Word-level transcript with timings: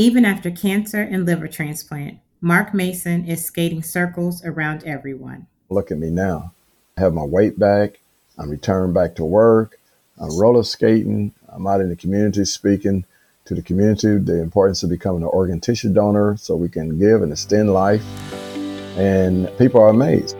Even 0.00 0.24
after 0.24 0.50
cancer 0.50 1.02
and 1.02 1.26
liver 1.26 1.46
transplant, 1.46 2.20
Mark 2.40 2.72
Mason 2.72 3.26
is 3.26 3.44
skating 3.44 3.82
circles 3.82 4.42
around 4.42 4.82
everyone. 4.84 5.46
Look 5.68 5.90
at 5.90 5.98
me 5.98 6.08
now. 6.08 6.54
I 6.96 7.02
have 7.02 7.12
my 7.12 7.22
weight 7.22 7.58
back. 7.58 8.00
I'm 8.38 8.48
returned 8.48 8.94
back 8.94 9.14
to 9.16 9.26
work. 9.26 9.78
I'm 10.18 10.34
roller 10.38 10.62
skating. 10.62 11.34
I'm 11.50 11.66
out 11.66 11.82
in 11.82 11.90
the 11.90 11.96
community 11.96 12.46
speaking 12.46 13.04
to 13.44 13.54
the 13.54 13.60
community 13.60 14.16
the 14.16 14.40
importance 14.40 14.82
of 14.82 14.88
becoming 14.88 15.20
an 15.20 15.28
organ 15.28 15.60
tissue 15.60 15.92
donor 15.92 16.38
so 16.38 16.56
we 16.56 16.70
can 16.70 16.98
give 16.98 17.20
and 17.20 17.30
extend 17.30 17.70
life. 17.74 18.02
And 18.96 19.50
people 19.58 19.82
are 19.82 19.90
amazed. 19.90 20.34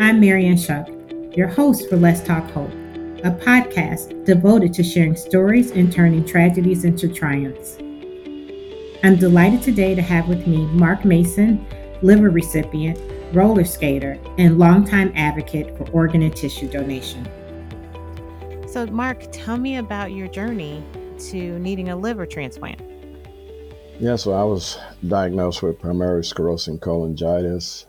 I'm 0.00 0.18
Marianne 0.18 0.56
Shuck, 0.56 0.88
your 1.36 1.48
host 1.48 1.90
for 1.90 1.98
Let's 1.98 2.22
Talk 2.22 2.50
Hope 2.52 2.72
a 3.24 3.30
podcast 3.30 4.24
devoted 4.24 4.74
to 4.74 4.82
sharing 4.82 5.14
stories 5.14 5.70
and 5.70 5.92
turning 5.92 6.24
tragedies 6.24 6.84
into 6.84 7.06
triumphs. 7.06 7.78
I'm 9.04 9.14
delighted 9.14 9.62
today 9.62 9.94
to 9.94 10.02
have 10.02 10.26
with 10.26 10.44
me 10.48 10.66
Mark 10.66 11.04
Mason, 11.04 11.64
liver 12.02 12.30
recipient, 12.30 12.98
roller 13.32 13.64
skater, 13.64 14.18
and 14.38 14.58
longtime 14.58 15.12
advocate 15.14 15.76
for 15.76 15.88
organ 15.90 16.22
and 16.22 16.34
tissue 16.34 16.68
donation. 16.68 17.24
So, 18.68 18.86
Mark, 18.86 19.24
tell 19.30 19.56
me 19.56 19.76
about 19.76 20.10
your 20.10 20.26
journey 20.26 20.82
to 21.30 21.58
needing 21.60 21.90
a 21.90 21.96
liver 21.96 22.26
transplant. 22.26 22.80
Yeah, 24.00 24.16
so 24.16 24.32
I 24.32 24.42
was 24.42 24.78
diagnosed 25.06 25.62
with 25.62 25.78
primary 25.78 26.22
sclerosing 26.22 26.80
cholangitis, 26.80 27.86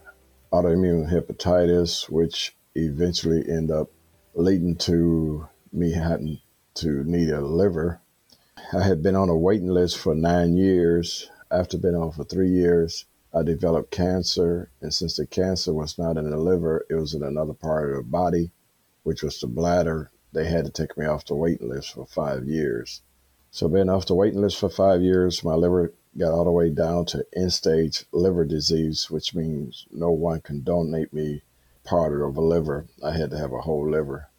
autoimmune 0.51 1.11
hepatitis, 1.11 2.07
which 2.07 2.55
eventually 2.75 3.43
ended 3.49 3.75
up 3.75 3.89
leading 4.35 4.75
to 4.75 5.47
me 5.71 5.91
having 5.91 6.39
to 6.73 7.03
need 7.03 7.29
a 7.29 7.41
liver. 7.41 8.01
I 8.73 8.81
had 8.81 9.03
been 9.03 9.15
on 9.15 9.29
a 9.29 9.37
waiting 9.37 9.67
list 9.67 9.97
for 9.99 10.15
nine 10.15 10.57
years. 10.57 11.29
After 11.51 11.77
being 11.77 11.95
on 11.95 12.11
for 12.11 12.23
three 12.23 12.49
years, 12.49 13.05
I 13.31 13.43
developed 13.43 13.91
cancer. 13.91 14.69
And 14.81 14.91
since 14.91 15.17
the 15.17 15.27
cancer 15.27 15.71
was 15.73 15.99
not 15.99 16.17
in 16.17 16.29
the 16.29 16.37
liver, 16.37 16.85
it 16.89 16.95
was 16.95 17.13
in 17.13 17.21
another 17.21 17.53
part 17.53 17.91
of 17.91 17.97
the 17.97 18.03
body, 18.03 18.51
which 19.03 19.21
was 19.21 19.39
the 19.39 19.47
bladder. 19.47 20.09
They 20.31 20.45
had 20.45 20.65
to 20.65 20.71
take 20.71 20.97
me 20.97 21.05
off 21.05 21.25
the 21.25 21.35
waiting 21.35 21.69
list 21.69 21.93
for 21.93 22.07
five 22.07 22.47
years. 22.47 23.01
So, 23.51 23.67
being 23.67 23.89
off 23.89 24.07
the 24.07 24.15
waiting 24.15 24.41
list 24.41 24.57
for 24.57 24.69
five 24.69 25.03
years, 25.03 25.43
my 25.43 25.53
liver 25.53 25.93
got 26.17 26.31
all 26.31 26.45
the 26.45 26.51
way 26.51 26.71
down 26.71 27.05
to 27.05 27.23
end 27.35 27.53
stage 27.53 28.05
liver 28.11 28.45
disease, 28.45 29.11
which 29.11 29.35
means 29.35 29.85
no 29.91 30.09
one 30.09 30.41
can 30.41 30.63
donate 30.63 31.13
me 31.13 31.43
part 31.83 32.19
of 32.19 32.37
a 32.37 32.41
liver. 32.41 32.87
I 33.03 33.17
had 33.17 33.31
to 33.31 33.37
have 33.37 33.51
a 33.51 33.61
whole 33.61 33.89
liver. 33.89 34.29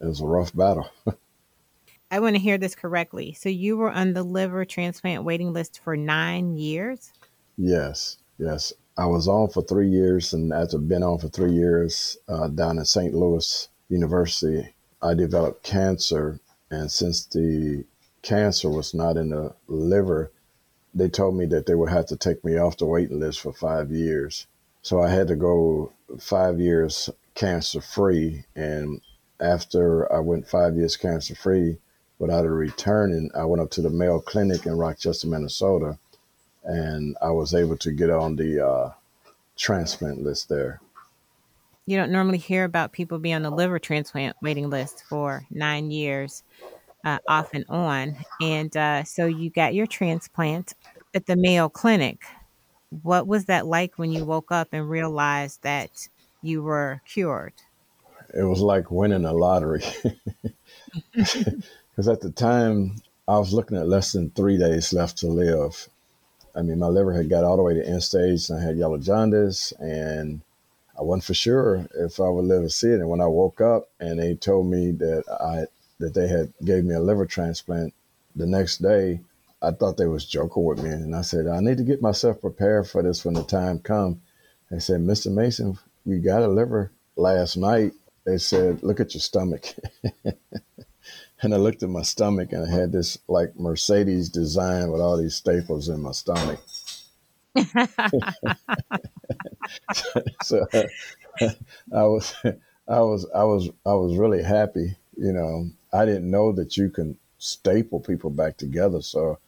It 0.00 0.06
was 0.06 0.20
a 0.20 0.26
rough 0.26 0.54
battle. 0.54 0.88
I 2.10 2.20
want 2.20 2.36
to 2.36 2.42
hear 2.42 2.58
this 2.58 2.74
correctly. 2.74 3.32
So 3.32 3.48
you 3.48 3.76
were 3.76 3.90
on 3.90 4.12
the 4.12 4.22
liver 4.22 4.64
transplant 4.64 5.24
waiting 5.24 5.52
list 5.52 5.80
for 5.82 5.96
nine 5.96 6.56
years? 6.56 7.12
Yes, 7.56 8.18
yes. 8.38 8.72
I 8.96 9.06
was 9.06 9.26
on 9.26 9.48
for 9.48 9.62
three 9.62 9.88
years, 9.88 10.32
and 10.32 10.52
after 10.52 10.78
been 10.78 11.02
on 11.02 11.18
for 11.18 11.28
three 11.28 11.52
years 11.52 12.16
uh, 12.28 12.48
down 12.48 12.78
at 12.78 12.86
St. 12.86 13.12
Louis 13.12 13.68
University, 13.88 14.74
I 15.02 15.14
developed 15.14 15.64
cancer. 15.64 16.38
And 16.70 16.90
since 16.90 17.24
the 17.26 17.84
cancer 18.22 18.70
was 18.70 18.94
not 18.94 19.16
in 19.16 19.30
the 19.30 19.54
liver, 19.66 20.30
they 20.94 21.08
told 21.08 21.36
me 21.36 21.46
that 21.46 21.66
they 21.66 21.74
would 21.74 21.90
have 21.90 22.06
to 22.06 22.16
take 22.16 22.44
me 22.44 22.56
off 22.56 22.76
the 22.76 22.86
waiting 22.86 23.18
list 23.18 23.40
for 23.40 23.52
five 23.52 23.90
years. 23.90 24.46
So 24.84 25.00
I 25.00 25.08
had 25.08 25.28
to 25.28 25.36
go 25.36 25.92
five 26.20 26.60
years 26.60 27.08
cancer 27.34 27.80
free. 27.80 28.44
And 28.54 29.00
after 29.40 30.12
I 30.12 30.20
went 30.20 30.46
five 30.46 30.76
years 30.76 30.94
cancer 30.94 31.34
free 31.34 31.78
without 32.18 32.44
a 32.44 32.50
returning, 32.50 33.30
I 33.34 33.46
went 33.46 33.62
up 33.62 33.70
to 33.72 33.82
the 33.82 33.88
Mayo 33.88 34.20
Clinic 34.20 34.66
in 34.66 34.76
Rochester, 34.76 35.26
Minnesota, 35.26 35.98
and 36.64 37.16
I 37.22 37.30
was 37.30 37.54
able 37.54 37.78
to 37.78 37.92
get 37.92 38.10
on 38.10 38.36
the 38.36 38.66
uh, 38.66 38.90
transplant 39.56 40.22
list 40.22 40.50
there. 40.50 40.82
You 41.86 41.96
don't 41.96 42.12
normally 42.12 42.38
hear 42.38 42.64
about 42.64 42.92
people 42.92 43.18
being 43.18 43.36
on 43.36 43.42
the 43.42 43.50
liver 43.50 43.78
transplant 43.78 44.36
waiting 44.42 44.68
list 44.68 45.04
for 45.08 45.46
nine 45.50 45.90
years, 45.90 46.42
uh, 47.06 47.20
off 47.26 47.54
and 47.54 47.64
on. 47.70 48.16
And 48.42 48.76
uh, 48.76 49.04
so 49.04 49.24
you 49.24 49.48
got 49.48 49.72
your 49.72 49.86
transplant 49.86 50.74
at 51.14 51.24
the 51.24 51.36
Mayo 51.36 51.70
Clinic. 51.70 52.22
What 53.02 53.26
was 53.26 53.46
that 53.46 53.66
like 53.66 53.98
when 53.98 54.12
you 54.12 54.24
woke 54.24 54.52
up 54.52 54.68
and 54.72 54.88
realized 54.88 55.62
that 55.62 56.08
you 56.42 56.62
were 56.62 57.00
cured? 57.06 57.54
It 58.32 58.44
was 58.44 58.60
like 58.60 58.90
winning 58.90 59.24
a 59.24 59.32
lottery. 59.32 59.84
Because 61.14 62.08
at 62.08 62.20
the 62.20 62.30
time, 62.30 62.96
I 63.28 63.38
was 63.38 63.52
looking 63.52 63.76
at 63.76 63.88
less 63.88 64.12
than 64.12 64.30
three 64.30 64.58
days 64.58 64.92
left 64.92 65.18
to 65.18 65.28
live. 65.28 65.88
I 66.54 66.62
mean, 66.62 66.78
my 66.78 66.88
liver 66.88 67.12
had 67.12 67.28
got 67.28 67.44
all 67.44 67.56
the 67.56 67.62
way 67.62 67.74
to 67.74 67.86
end 67.86 68.02
stage, 68.02 68.48
and 68.48 68.58
I 68.58 68.62
had 68.62 68.76
yellow 68.76 68.98
jaundice, 68.98 69.72
and 69.78 70.40
I 70.98 71.02
wasn't 71.02 71.24
for 71.24 71.34
sure 71.34 71.86
if 71.94 72.20
I 72.20 72.28
would 72.28 72.44
live 72.44 72.62
to 72.62 72.70
see 72.70 72.88
it. 72.88 73.00
And 73.00 73.08
when 73.08 73.20
I 73.20 73.26
woke 73.26 73.60
up, 73.60 73.88
and 74.00 74.18
they 74.18 74.34
told 74.34 74.66
me 74.66 74.90
that 74.92 75.24
I 75.40 75.66
that 76.00 76.14
they 76.14 76.26
had 76.26 76.52
gave 76.64 76.84
me 76.84 76.94
a 76.94 77.00
liver 77.00 77.26
transplant 77.26 77.94
the 78.34 78.46
next 78.46 78.78
day, 78.78 79.20
I 79.64 79.72
thought 79.72 79.96
they 79.96 80.06
was 80.06 80.26
joking 80.26 80.64
with 80.64 80.82
me, 80.82 80.90
and 80.90 81.16
I 81.16 81.22
said 81.22 81.46
I 81.46 81.60
need 81.60 81.78
to 81.78 81.84
get 81.84 82.02
myself 82.02 82.40
prepared 82.40 82.86
for 82.86 83.02
this 83.02 83.24
when 83.24 83.34
the 83.34 83.44
time 83.44 83.78
come. 83.78 84.20
They 84.70 84.78
said, 84.78 85.00
Mr. 85.00 85.32
Mason, 85.32 85.78
we 86.04 86.18
got 86.18 86.42
a 86.42 86.48
liver 86.48 86.92
last 87.16 87.56
night. 87.56 87.92
They 88.24 88.38
said, 88.38 88.82
look 88.82 89.00
at 89.00 89.14
your 89.14 89.20
stomach. 89.20 89.66
and 91.42 91.54
I 91.54 91.56
looked 91.56 91.82
at 91.82 91.88
my 91.88 92.02
stomach, 92.02 92.52
and 92.52 92.66
I 92.66 92.70
had 92.74 92.92
this 92.92 93.18
like 93.28 93.58
Mercedes 93.58 94.28
design 94.28 94.90
with 94.90 95.00
all 95.00 95.16
these 95.16 95.34
staples 95.34 95.88
in 95.88 96.00
my 96.00 96.12
stomach. 96.12 96.60
so 100.42 100.66
I 101.92 102.02
was, 102.02 102.34
I 102.88 103.00
was, 103.00 103.26
I 103.34 103.44
was, 103.44 103.70
I 103.86 103.94
was 103.94 104.16
really 104.16 104.42
happy. 104.42 104.96
You 105.16 105.32
know, 105.32 105.70
I 105.92 106.04
didn't 106.04 106.30
know 106.30 106.52
that 106.52 106.76
you 106.76 106.90
can 106.90 107.16
staple 107.38 108.00
people 108.00 108.30
back 108.30 108.56
together. 108.56 109.02
So 109.02 109.38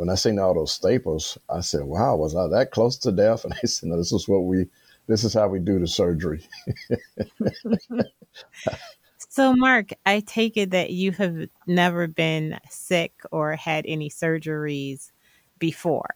when 0.00 0.08
I 0.08 0.14
seen 0.14 0.38
all 0.38 0.54
those 0.54 0.72
staples, 0.72 1.36
I 1.50 1.60
said, 1.60 1.82
"Wow, 1.82 2.16
was 2.16 2.34
I 2.34 2.48
that 2.48 2.70
close 2.70 2.96
to 3.00 3.12
death?" 3.12 3.44
And 3.44 3.52
they 3.52 3.68
said, 3.68 3.90
"No, 3.90 3.98
this 3.98 4.12
is 4.12 4.26
what 4.26 4.44
we, 4.44 4.66
this 5.06 5.24
is 5.24 5.34
how 5.34 5.48
we 5.48 5.58
do 5.58 5.78
the 5.78 5.86
surgery." 5.86 6.48
so, 9.28 9.54
Mark, 9.54 9.90
I 10.06 10.20
take 10.20 10.56
it 10.56 10.70
that 10.70 10.88
you 10.88 11.12
have 11.12 11.48
never 11.66 12.06
been 12.06 12.58
sick 12.70 13.12
or 13.30 13.56
had 13.56 13.84
any 13.86 14.08
surgeries 14.08 15.10
before. 15.58 16.14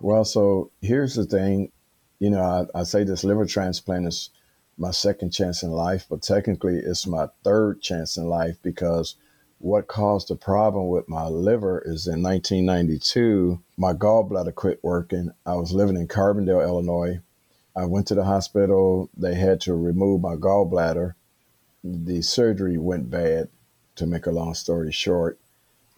Well, 0.00 0.24
so 0.24 0.72
here's 0.82 1.14
the 1.14 1.24
thing, 1.24 1.70
you 2.18 2.30
know, 2.30 2.68
I, 2.74 2.80
I 2.80 2.82
say 2.82 3.04
this 3.04 3.22
liver 3.22 3.46
transplant 3.46 4.08
is 4.08 4.30
my 4.76 4.90
second 4.90 5.30
chance 5.30 5.62
in 5.62 5.70
life, 5.70 6.06
but 6.10 6.22
technically 6.22 6.78
it's 6.78 7.06
my 7.06 7.28
third 7.44 7.80
chance 7.80 8.16
in 8.16 8.24
life 8.24 8.56
because 8.60 9.14
what 9.58 9.88
caused 9.88 10.28
the 10.28 10.36
problem 10.36 10.88
with 10.88 11.08
my 11.08 11.26
liver 11.26 11.82
is 11.84 12.06
in 12.06 12.22
1992, 12.22 13.60
my 13.76 13.92
gallbladder 13.92 14.54
quit 14.54 14.78
working. 14.82 15.32
I 15.44 15.54
was 15.54 15.72
living 15.72 15.96
in 15.96 16.06
Carbondale, 16.08 16.62
Illinois. 16.62 17.20
I 17.74 17.86
went 17.86 18.06
to 18.08 18.14
the 18.14 18.24
hospital. 18.24 19.10
They 19.16 19.34
had 19.34 19.60
to 19.62 19.74
remove 19.74 20.20
my 20.20 20.36
gallbladder. 20.36 21.14
The 21.82 22.22
surgery 22.22 22.78
went 22.78 23.10
bad, 23.10 23.48
to 23.98 24.06
make 24.06 24.26
a 24.26 24.30
long 24.30 24.54
story 24.54 24.92
short, 24.92 25.38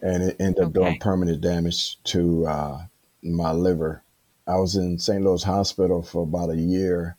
and 0.01 0.23
it 0.23 0.35
ended 0.39 0.63
up 0.63 0.73
doing 0.73 0.97
permanent 0.99 1.39
damage 1.39 2.01
to 2.03 2.47
uh, 2.47 2.81
my 3.21 3.51
liver. 3.51 4.03
I 4.47 4.57
was 4.57 4.75
in 4.75 4.97
St. 4.97 5.23
Louis 5.23 5.43
Hospital 5.43 6.01
for 6.01 6.23
about 6.23 6.49
a 6.49 6.57
year, 6.57 7.15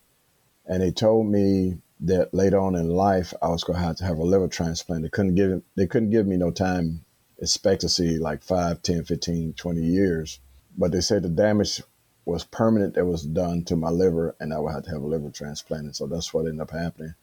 and 0.66 0.82
they 0.82 0.90
told 0.90 1.28
me 1.28 1.78
that 2.02 2.34
later 2.34 2.58
on 2.58 2.74
in 2.74 2.88
life 2.88 3.32
I 3.40 3.48
was 3.48 3.64
going 3.64 3.78
to 3.78 3.84
have 3.84 3.96
to 3.96 4.04
have 4.04 4.18
a 4.18 4.24
liver 4.24 4.48
transplant. 4.48 5.02
They 5.02 5.08
couldn't 5.08 5.34
give 5.34 5.62
they 5.76 5.86
couldn't 5.86 6.10
give 6.10 6.26
me 6.26 6.36
no 6.36 6.50
time 6.50 7.04
expectancy 7.38 8.18
like 8.18 8.42
5, 8.42 8.82
10, 8.82 9.04
15, 9.04 9.54
20 9.54 9.80
years. 9.80 10.38
But 10.76 10.92
they 10.92 11.00
said 11.00 11.22
the 11.22 11.28
damage 11.28 11.82
was 12.24 12.44
permanent 12.44 12.94
that 12.94 13.04
was 13.04 13.22
done 13.22 13.64
to 13.64 13.76
my 13.76 13.90
liver 13.90 14.34
and 14.40 14.52
I 14.52 14.58
would 14.58 14.72
have 14.72 14.84
to 14.84 14.90
have 14.90 15.02
a 15.02 15.06
liver 15.06 15.30
transplant. 15.30 15.84
And 15.84 15.96
so 15.96 16.06
that's 16.06 16.32
what 16.32 16.46
ended 16.46 16.60
up 16.60 16.70
happening. 16.70 17.14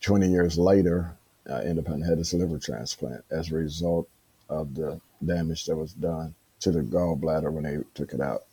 20 0.00 0.28
years 0.28 0.58
later, 0.58 1.14
I 1.50 1.62
ended 1.64 1.86
up 1.86 1.98
had 2.02 2.18
this 2.18 2.32
liver 2.32 2.58
transplant 2.58 3.24
as 3.30 3.50
a 3.50 3.54
result 3.54 4.08
of 4.48 4.74
the 4.74 5.00
damage 5.24 5.66
that 5.66 5.76
was 5.76 5.92
done 5.92 6.34
to 6.60 6.70
the 6.70 6.80
gallbladder 6.80 7.52
when 7.52 7.64
they 7.64 7.78
took 7.94 8.12
it 8.12 8.20
out. 8.20 8.44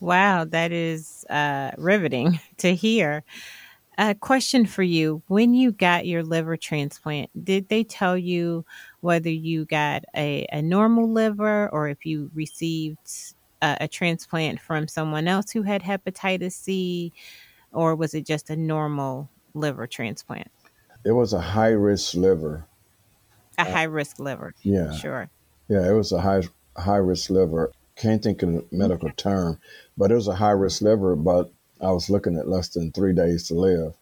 Wow, 0.00 0.44
that 0.44 0.72
is 0.72 1.24
uh, 1.30 1.72
riveting 1.76 2.40
to 2.58 2.74
hear. 2.74 3.24
A 3.98 4.14
question 4.14 4.66
for 4.66 4.82
you. 4.82 5.22
When 5.26 5.54
you 5.54 5.72
got 5.72 6.06
your 6.06 6.22
liver 6.22 6.56
transplant, 6.58 7.30
did 7.44 7.70
they 7.70 7.82
tell 7.82 8.16
you 8.16 8.66
whether 9.00 9.30
you 9.30 9.64
got 9.64 10.04
a, 10.14 10.46
a 10.52 10.60
normal 10.60 11.10
liver 11.10 11.68
or 11.70 11.88
if 11.88 12.04
you 12.04 12.30
received 12.34 13.34
a, 13.62 13.78
a 13.82 13.88
transplant 13.88 14.60
from 14.60 14.86
someone 14.86 15.26
else 15.26 15.50
who 15.50 15.62
had 15.62 15.82
hepatitis 15.82 16.52
C, 16.52 17.12
or 17.72 17.94
was 17.94 18.12
it 18.12 18.26
just 18.26 18.50
a 18.50 18.56
normal 18.56 19.30
liver 19.54 19.86
transplant? 19.86 20.50
It 21.04 21.12
was 21.12 21.32
a 21.32 21.40
high 21.40 21.68
risk 21.68 22.14
liver. 22.14 22.66
A 23.56 23.64
high 23.64 23.84
risk 23.84 24.18
liver. 24.18 24.54
Yeah. 24.62 24.92
Sure. 24.92 25.30
Yeah, 25.68 25.88
it 25.88 25.92
was 25.92 26.12
a 26.12 26.20
high 26.20 26.42
high 26.76 26.96
risk 26.96 27.30
liver. 27.30 27.72
Can't 27.96 28.22
think 28.22 28.42
of 28.42 28.52
the 28.52 28.64
medical 28.70 29.10
term, 29.12 29.58
but 29.96 30.10
it 30.10 30.14
was 30.14 30.28
a 30.28 30.34
high 30.34 30.50
risk 30.50 30.82
liver. 30.82 31.16
But 31.16 31.50
I 31.80 31.90
was 31.92 32.08
looking 32.10 32.36
at 32.36 32.48
less 32.48 32.68
than 32.68 32.92
three 32.92 33.12
days 33.12 33.48
to 33.48 33.54
live. 33.54 33.94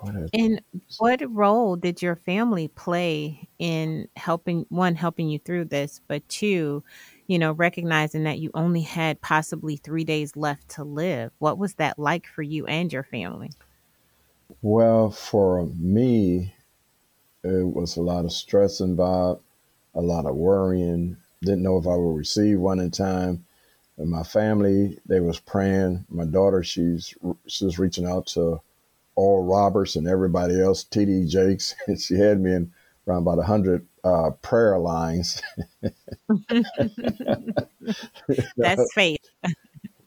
What 0.00 0.14
is- 0.16 0.30
And 0.32 0.60
what 0.98 1.20
role 1.32 1.76
did 1.76 2.02
your 2.02 2.16
family 2.16 2.68
play 2.68 3.48
in 3.58 4.08
helping 4.16 4.66
one 4.68 4.94
helping 4.94 5.28
you 5.28 5.38
through 5.38 5.66
this, 5.66 6.00
but 6.08 6.28
two, 6.28 6.82
you 7.26 7.38
know, 7.38 7.52
recognizing 7.52 8.24
that 8.24 8.38
you 8.38 8.50
only 8.54 8.80
had 8.80 9.20
possibly 9.20 9.76
3 9.76 10.04
days 10.04 10.36
left 10.36 10.68
to 10.70 10.84
live? 10.84 11.30
What 11.38 11.58
was 11.58 11.74
that 11.74 11.98
like 11.98 12.26
for 12.26 12.42
you 12.42 12.66
and 12.66 12.92
your 12.92 13.04
family? 13.04 13.50
Well, 14.62 15.10
for 15.10 15.66
me, 15.66 16.54
it 17.44 17.66
was 17.74 17.96
a 17.96 18.02
lot 18.02 18.24
of 18.24 18.32
stress 18.32 18.80
involved, 18.80 19.42
a 19.94 20.00
lot 20.02 20.26
of 20.26 20.36
worrying. 20.36 21.16
Didn't 21.42 21.62
know 21.62 21.78
if 21.78 21.86
I 21.86 21.96
would 21.96 22.16
receive 22.16 22.60
one 22.60 22.80
in 22.80 22.90
time. 22.90 23.44
And 23.98 24.10
my 24.10 24.24
family, 24.24 24.98
they 25.06 25.20
was 25.20 25.38
praying. 25.40 26.04
My 26.08 26.24
daughter, 26.24 26.62
she's 26.64 27.14
she's 27.46 27.78
reaching 27.78 28.06
out 28.06 28.26
to 28.28 28.60
Oral 29.16 29.44
Roberts 29.44 29.96
and 29.96 30.08
everybody 30.08 30.60
else, 30.60 30.84
TD 30.84 31.28
Jakes. 31.28 31.74
she 31.98 32.14
had 32.16 32.40
me 32.40 32.54
in 32.54 32.72
around 33.06 33.22
about 33.22 33.38
100 33.38 33.86
uh, 34.04 34.30
prayer 34.42 34.78
lines. 34.78 35.40
That's 38.56 38.92
faith. 38.92 39.20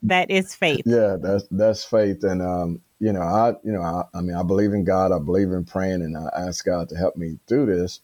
That 0.04 0.32
is 0.32 0.56
faith. 0.56 0.86
yeah, 0.86 1.18
that's 1.22 1.46
that's 1.52 1.84
faith, 1.84 2.24
and 2.24 2.42
um, 2.42 2.82
you 3.00 3.12
know, 3.12 3.22
I 3.22 3.56
you 3.64 3.72
know, 3.74 3.82
I, 3.82 4.04
I 4.18 4.22
mean, 4.22 4.36
I 4.36 4.44
believe 4.44 4.74
in 4.74 4.84
God. 4.86 5.12
I 5.12 5.20
believe 5.20 5.52
in 5.52 5.66
praying, 5.66 6.02
and 6.02 6.18
I 6.18 6.30
ask 6.38 6.66
God 6.66 6.90
to 6.90 6.96
help 6.96 7.18
me 7.18 7.40
through 7.48 7.68
this. 7.68 8.02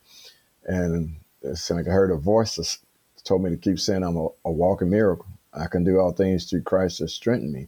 And 0.65 1.17
it's 1.41 1.69
like 1.69 1.87
I 1.87 1.91
heard 1.91 2.11
a 2.11 2.17
voice 2.17 2.55
that 2.55 2.77
told 3.23 3.43
me 3.43 3.51
to 3.51 3.57
keep 3.57 3.79
saying 3.79 4.03
I'm 4.03 4.17
a, 4.17 4.27
a 4.45 4.51
walking 4.51 4.89
miracle. 4.89 5.27
I 5.53 5.67
can 5.67 5.83
do 5.83 5.99
all 5.99 6.11
things 6.11 6.49
through 6.49 6.63
Christ 6.63 6.99
that 6.99 7.09
strengthen 7.09 7.51
me. 7.51 7.67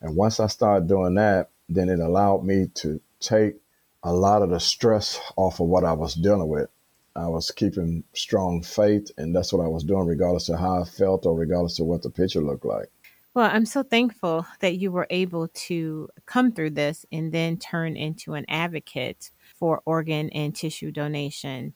And 0.00 0.16
once 0.16 0.40
I 0.40 0.46
started 0.46 0.88
doing 0.88 1.14
that, 1.14 1.50
then 1.68 1.88
it 1.88 2.00
allowed 2.00 2.44
me 2.44 2.68
to 2.74 3.00
take 3.20 3.56
a 4.02 4.12
lot 4.12 4.42
of 4.42 4.50
the 4.50 4.60
stress 4.60 5.20
off 5.36 5.60
of 5.60 5.68
what 5.68 5.84
I 5.84 5.92
was 5.92 6.14
dealing 6.14 6.48
with. 6.48 6.68
I 7.14 7.28
was 7.28 7.50
keeping 7.50 8.04
strong 8.14 8.62
faith, 8.62 9.10
and 9.18 9.34
that's 9.34 9.52
what 9.52 9.64
I 9.64 9.68
was 9.68 9.84
doing, 9.84 10.06
regardless 10.06 10.48
of 10.48 10.58
how 10.58 10.80
I 10.80 10.84
felt 10.84 11.26
or 11.26 11.36
regardless 11.36 11.78
of 11.80 11.86
what 11.86 12.02
the 12.02 12.10
picture 12.10 12.40
looked 12.40 12.64
like. 12.64 12.90
Well, 13.34 13.48
I'm 13.52 13.66
so 13.66 13.84
thankful 13.84 14.46
that 14.58 14.76
you 14.76 14.90
were 14.90 15.06
able 15.08 15.48
to 15.48 16.08
come 16.26 16.50
through 16.50 16.70
this 16.70 17.06
and 17.12 17.30
then 17.30 17.58
turn 17.58 17.96
into 17.96 18.34
an 18.34 18.44
advocate 18.48 19.30
for 19.56 19.82
organ 19.84 20.30
and 20.30 20.54
tissue 20.54 20.90
donation. 20.90 21.74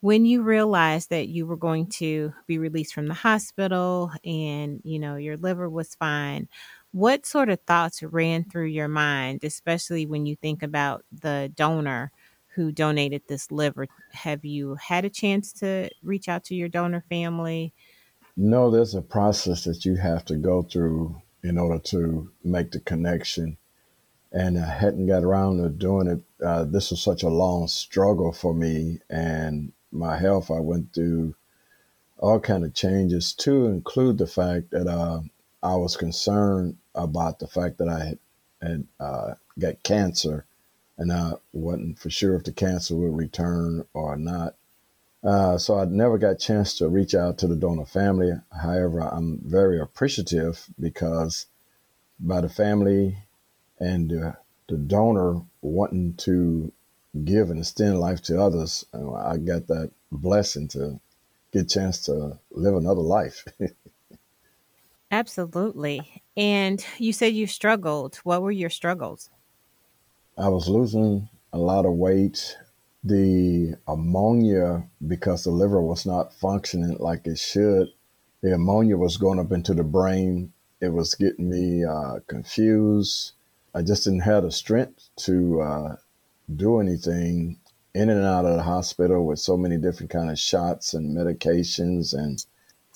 When 0.00 0.24
you 0.24 0.42
realized 0.42 1.10
that 1.10 1.26
you 1.26 1.44
were 1.44 1.56
going 1.56 1.88
to 1.96 2.32
be 2.46 2.56
released 2.58 2.94
from 2.94 3.08
the 3.08 3.14
hospital 3.14 4.12
and, 4.24 4.80
you 4.84 4.98
know, 5.00 5.16
your 5.16 5.36
liver 5.36 5.68
was 5.68 5.96
fine, 5.96 6.48
what 6.92 7.26
sort 7.26 7.48
of 7.48 7.60
thoughts 7.66 8.02
ran 8.02 8.44
through 8.44 8.66
your 8.66 8.86
mind, 8.86 9.42
especially 9.42 10.06
when 10.06 10.24
you 10.24 10.36
think 10.36 10.62
about 10.62 11.04
the 11.10 11.52
donor 11.54 12.12
who 12.54 12.70
donated 12.70 13.22
this 13.28 13.50
liver? 13.50 13.88
Have 14.12 14.44
you 14.44 14.76
had 14.76 15.04
a 15.04 15.10
chance 15.10 15.52
to 15.54 15.90
reach 16.02 16.28
out 16.28 16.44
to 16.44 16.54
your 16.54 16.68
donor 16.68 17.04
family? 17.08 17.74
No, 18.36 18.70
there's 18.70 18.94
a 18.94 19.02
process 19.02 19.64
that 19.64 19.84
you 19.84 19.96
have 19.96 20.24
to 20.26 20.36
go 20.36 20.62
through 20.62 21.20
in 21.42 21.58
order 21.58 21.80
to 21.80 22.30
make 22.44 22.70
the 22.70 22.80
connection. 22.80 23.58
And 24.30 24.58
I 24.58 24.66
hadn't 24.66 25.08
got 25.08 25.24
around 25.24 25.58
to 25.58 25.68
doing 25.68 26.06
it. 26.06 26.44
Uh, 26.44 26.64
this 26.64 26.90
was 26.90 27.02
such 27.02 27.22
a 27.22 27.28
long 27.28 27.66
struggle 27.66 28.32
for 28.32 28.54
me 28.54 29.00
and 29.10 29.72
my 29.90 30.16
health. 30.16 30.50
I 30.50 30.60
went 30.60 30.92
through 30.92 31.34
all 32.18 32.40
kind 32.40 32.64
of 32.64 32.74
changes 32.74 33.32
to 33.32 33.66
include 33.66 34.18
the 34.18 34.26
fact 34.26 34.70
that 34.70 34.86
uh, 34.86 35.20
I 35.62 35.76
was 35.76 35.96
concerned 35.96 36.76
about 36.94 37.38
the 37.38 37.46
fact 37.46 37.78
that 37.78 37.88
I 37.88 38.04
had, 38.04 38.18
had 38.60 38.86
uh, 38.98 39.34
got 39.58 39.82
cancer, 39.82 40.46
and 40.96 41.12
I 41.12 41.34
wasn't 41.52 41.98
for 41.98 42.10
sure 42.10 42.34
if 42.34 42.44
the 42.44 42.52
cancer 42.52 42.96
would 42.96 43.16
return 43.16 43.84
or 43.94 44.16
not. 44.16 44.54
Uh, 45.22 45.58
so 45.58 45.78
I 45.78 45.84
never 45.84 46.16
got 46.16 46.30
a 46.32 46.36
chance 46.36 46.78
to 46.78 46.88
reach 46.88 47.14
out 47.14 47.38
to 47.38 47.48
the 47.48 47.56
donor 47.56 47.86
family. 47.86 48.32
However, 48.52 49.00
I'm 49.00 49.40
very 49.44 49.80
appreciative 49.80 50.66
because 50.78 51.46
by 52.20 52.40
the 52.40 52.48
family 52.48 53.18
and 53.78 54.10
the 54.68 54.76
donor 54.76 55.42
wanting 55.60 56.14
to 56.14 56.72
give 57.24 57.50
and 57.50 57.60
extend 57.60 58.00
life 58.00 58.22
to 58.22 58.40
others, 58.40 58.84
uh, 58.94 59.12
I 59.14 59.36
got 59.38 59.66
that 59.68 59.90
blessing 60.12 60.68
to 60.68 61.00
get 61.52 61.62
a 61.62 61.66
chance 61.66 62.04
to 62.06 62.38
live 62.50 62.74
another 62.74 63.00
life. 63.00 63.44
Absolutely. 65.10 66.22
And 66.36 66.84
you 66.98 67.12
said 67.12 67.34
you 67.34 67.46
struggled. 67.46 68.16
What 68.16 68.42
were 68.42 68.50
your 68.50 68.70
struggles? 68.70 69.30
I 70.36 70.48
was 70.48 70.68
losing 70.68 71.28
a 71.52 71.58
lot 71.58 71.86
of 71.86 71.94
weight. 71.94 72.56
The 73.04 73.76
ammonia, 73.86 74.84
because 75.06 75.44
the 75.44 75.50
liver 75.50 75.80
was 75.80 76.04
not 76.04 76.34
functioning 76.34 76.96
like 76.98 77.26
it 77.26 77.38
should, 77.38 77.88
the 78.42 78.54
ammonia 78.54 78.96
was 78.96 79.16
going 79.16 79.38
up 79.38 79.52
into 79.52 79.72
the 79.72 79.84
brain. 79.84 80.52
It 80.80 80.92
was 80.92 81.14
getting 81.14 81.48
me 81.48 81.84
uh, 81.84 82.20
confused. 82.26 83.32
I 83.74 83.82
just 83.82 84.04
didn't 84.04 84.20
have 84.20 84.42
the 84.42 84.52
strength 84.52 85.08
to 85.18 85.60
uh, 85.60 85.96
do 86.54 86.80
anything 86.80 87.58
in 87.94 88.10
and 88.10 88.24
out 88.24 88.44
of 88.44 88.56
the 88.56 88.62
hospital 88.62 89.26
with 89.26 89.38
so 89.38 89.56
many 89.56 89.76
different 89.76 90.10
kind 90.10 90.30
of 90.30 90.38
shots 90.38 90.94
and 90.94 91.16
medications 91.16 92.14
and 92.14 92.44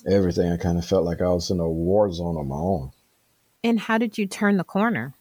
everything. 0.06 0.52
I 0.52 0.56
kind 0.56 0.78
of 0.78 0.84
felt 0.84 1.04
like 1.04 1.20
I 1.20 1.28
was 1.28 1.50
in 1.50 1.60
a 1.60 1.68
war 1.68 2.12
zone 2.12 2.36
on 2.36 2.48
my 2.48 2.56
own. 2.56 2.92
And 3.64 3.80
how 3.80 3.98
did 3.98 4.18
you 4.18 4.26
turn 4.26 4.56
the 4.56 4.64
corner? 4.64 5.14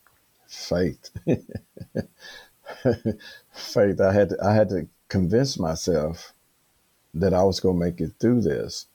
Faith, 0.48 1.10
faith. 3.54 4.02
I 4.02 4.14
had 4.14 4.30
to, 4.30 4.38
I 4.44 4.54
had 4.54 4.70
to 4.70 4.88
convince 5.08 5.58
myself 5.58 6.34
that 7.14 7.34
I 7.34 7.44
was 7.44 7.60
going 7.60 7.80
to 7.80 7.86
make 7.86 8.02
it 8.02 8.14
through 8.20 8.42
this, 8.42 8.88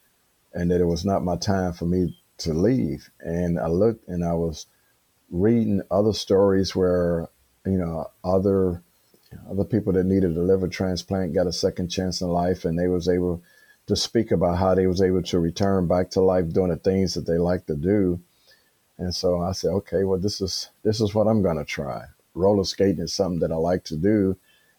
and 0.53 0.71
that 0.71 0.81
it 0.81 0.87
was 0.87 1.05
not 1.05 1.25
my 1.25 1.37
time 1.37 1.73
for 1.73 1.87
me 1.87 2.19
to 2.39 2.53
leave. 2.53 3.11
And 3.21 3.59
I 3.59 3.69
looked, 3.69 4.07
and 4.09 4.25
I 4.25 4.35
was 4.35 4.67
reading 5.31 5.83
other 5.91 6.13
stories 6.13 6.77
where 6.77 7.29
you 7.65 7.79
know 7.79 8.11
other 8.23 8.83
other 9.51 9.65
people 9.65 9.93
that 9.95 10.05
needed 10.05 10.37
a 10.37 10.43
liver 10.43 10.69
transplant 10.69 11.35
got 11.35 11.47
a 11.47 11.53
second 11.53 11.89
chance 11.89 12.21
in 12.21 12.29
life, 12.29 12.65
and 12.65 12.79
they 12.79 12.89
was 12.89 13.09
able 13.09 13.43
to 13.87 13.97
speak 13.97 14.31
about 14.31 14.59
how 14.59 14.75
they 14.75 14.87
was 14.87 15.01
able 15.01 15.23
to 15.23 15.39
return 15.39 15.87
back 15.87 16.11
to 16.11 16.21
life 16.21 16.53
doing 16.53 16.71
the 16.71 16.77
things 16.77 17.15
that 17.15 17.27
they 17.27 17.39
like 17.39 17.67
to 17.67 17.77
do. 17.77 18.21
And 18.99 19.15
so 19.15 19.41
I 19.41 19.53
said, 19.53 19.71
okay, 19.71 20.05
well, 20.05 20.19
this 20.19 20.41
is 20.41 20.71
this 20.83 21.01
is 21.01 21.15
what 21.15 21.27
I'm 21.27 21.43
to 21.43 21.65
try. 21.65 22.05
Roller 22.35 22.65
skating 22.65 23.05
is 23.05 23.13
something 23.13 23.41
that 23.41 23.53
I 23.53 23.57
like 23.57 23.85
to 23.85 23.97
do. 23.97 24.37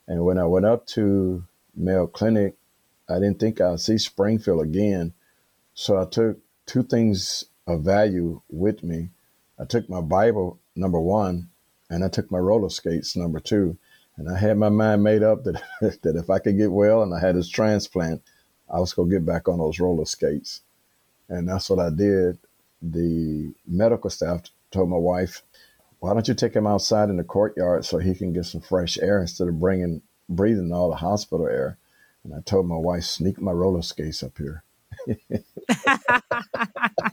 And 0.07 0.25
when 0.25 0.37
I 0.37 0.45
went 0.45 0.65
up 0.65 0.85
to 0.87 1.43
Mayo 1.75 2.07
Clinic, 2.07 2.55
I 3.09 3.15
didn't 3.15 3.39
think 3.39 3.61
I'd 3.61 3.79
see 3.79 3.97
Springfield 3.97 4.61
again. 4.61 5.13
So 5.73 6.01
I 6.01 6.05
took 6.05 6.39
two 6.65 6.83
things 6.83 7.45
of 7.65 7.83
value 7.83 8.41
with 8.49 8.83
me. 8.83 9.09
I 9.59 9.65
took 9.65 9.89
my 9.89 10.01
Bible, 10.01 10.59
number 10.75 10.99
one, 10.99 11.49
and 11.89 12.03
I 12.03 12.09
took 12.09 12.31
my 12.31 12.39
roller 12.39 12.69
skates, 12.69 13.15
number 13.15 13.39
two. 13.39 13.77
And 14.17 14.29
I 14.29 14.37
had 14.37 14.57
my 14.57 14.69
mind 14.69 15.03
made 15.03 15.23
up 15.23 15.43
that, 15.43 15.61
that 16.01 16.15
if 16.15 16.29
I 16.29 16.39
could 16.39 16.57
get 16.57 16.71
well 16.71 17.03
and 17.03 17.13
I 17.13 17.19
had 17.19 17.35
this 17.35 17.49
transplant, 17.49 18.21
I 18.73 18.79
was 18.79 18.93
going 18.93 19.09
to 19.09 19.15
get 19.15 19.25
back 19.25 19.47
on 19.47 19.59
those 19.59 19.79
roller 19.79 20.05
skates. 20.05 20.61
And 21.29 21.47
that's 21.47 21.69
what 21.69 21.79
I 21.79 21.89
did. 21.89 22.37
The 22.81 23.53
medical 23.67 24.09
staff 24.09 24.43
told 24.71 24.89
my 24.89 24.97
wife, 24.97 25.43
why 25.99 26.13
don't 26.13 26.27
you 26.27 26.35
take 26.35 26.55
him 26.55 26.67
outside 26.67 27.09
in 27.09 27.17
the 27.17 27.23
courtyard 27.23 27.85
so 27.85 27.97
he 27.97 28.15
can 28.15 28.33
get 28.33 28.45
some 28.45 28.61
fresh 28.61 28.97
air 28.99 29.21
instead 29.21 29.47
of 29.47 29.59
bringing 29.59 30.01
breathing 30.29 30.71
all 30.73 30.89
the 30.89 30.97
hospital 30.97 31.47
air? 31.47 31.77
And 32.23 32.33
I 32.33 32.41
told 32.41 32.67
my 32.67 32.77
wife, 32.77 33.03
sneak 33.05 33.41
my 33.41 33.51
roller 33.51 33.81
skates 33.81 34.23
up 34.23 34.37
here. 34.37 34.63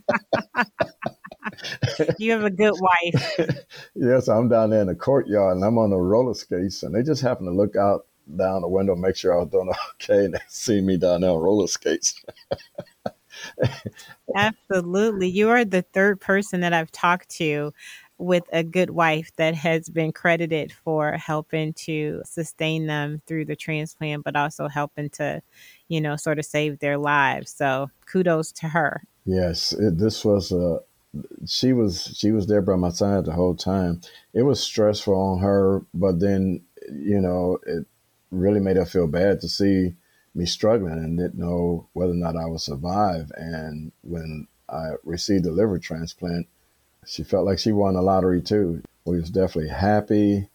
you 2.18 2.32
have 2.32 2.44
a 2.44 2.50
good 2.50 2.74
wife. 2.78 3.38
yes, 3.94 4.28
I'm 4.28 4.48
down 4.48 4.70
there 4.70 4.80
in 4.80 4.86
the 4.86 4.94
courtyard 4.94 5.56
and 5.56 5.64
I'm 5.64 5.78
on 5.78 5.90
the 5.90 5.96
roller 5.96 6.34
skates, 6.34 6.82
and 6.82 6.94
they 6.94 7.02
just 7.02 7.22
happen 7.22 7.46
to 7.46 7.52
look 7.52 7.76
out 7.76 8.06
down 8.36 8.62
the 8.62 8.68
window, 8.68 8.94
make 8.94 9.16
sure 9.16 9.34
I 9.34 9.42
was 9.42 9.50
doing 9.50 9.70
okay, 9.94 10.24
and 10.26 10.34
they 10.34 10.40
see 10.48 10.80
me 10.80 10.96
down 10.96 11.20
there 11.20 11.30
on 11.30 11.40
roller 11.40 11.66
skates. 11.66 12.22
Absolutely. 14.36 15.28
You 15.28 15.50
are 15.50 15.64
the 15.64 15.82
third 15.82 16.20
person 16.20 16.60
that 16.60 16.72
I've 16.72 16.92
talked 16.92 17.28
to 17.36 17.72
with 18.16 18.44
a 18.52 18.62
good 18.62 18.90
wife 18.90 19.30
that 19.36 19.54
has 19.56 19.88
been 19.88 20.12
credited 20.12 20.72
for 20.72 21.12
helping 21.12 21.72
to 21.72 22.22
sustain 22.24 22.86
them 22.86 23.20
through 23.26 23.44
the 23.44 23.56
transplant, 23.56 24.24
but 24.24 24.36
also 24.36 24.68
helping 24.68 25.10
to, 25.10 25.42
you 25.88 26.00
know, 26.00 26.14
sort 26.16 26.38
of 26.38 26.44
save 26.44 26.78
their 26.78 26.96
lives. 26.96 27.52
So 27.52 27.90
kudos 28.06 28.52
to 28.52 28.68
her. 28.68 29.02
Yes, 29.24 29.72
it, 29.72 29.98
this 29.98 30.24
was 30.24 30.52
a. 30.52 30.78
She 31.46 31.72
was 31.72 32.14
she 32.16 32.32
was 32.32 32.46
there 32.46 32.62
by 32.62 32.76
my 32.76 32.90
side 32.90 33.24
the 33.24 33.32
whole 33.32 33.54
time. 33.54 34.00
It 34.32 34.42
was 34.42 34.60
stressful 34.60 35.14
on 35.14 35.40
her, 35.40 35.82
but 35.94 36.20
then 36.20 36.62
you 36.90 37.20
know 37.20 37.58
it 37.66 37.86
really 38.30 38.60
made 38.60 38.76
her 38.76 38.84
feel 38.84 39.06
bad 39.06 39.40
to 39.40 39.48
see 39.48 39.94
me 40.34 40.46
struggling 40.46 40.98
and 40.98 41.16
didn't 41.18 41.38
know 41.38 41.86
whether 41.92 42.12
or 42.12 42.16
not 42.16 42.36
I 42.36 42.46
would 42.46 42.60
survive. 42.60 43.30
And 43.36 43.92
when 44.02 44.48
I 44.68 44.92
received 45.04 45.44
the 45.44 45.52
liver 45.52 45.78
transplant, 45.78 46.48
she 47.06 47.22
felt 47.22 47.46
like 47.46 47.58
she 47.58 47.70
won 47.72 47.94
the 47.94 48.02
lottery 48.02 48.42
too. 48.42 48.82
We 49.04 49.20
was 49.20 49.30
definitely 49.30 49.70
happy. 49.70 50.48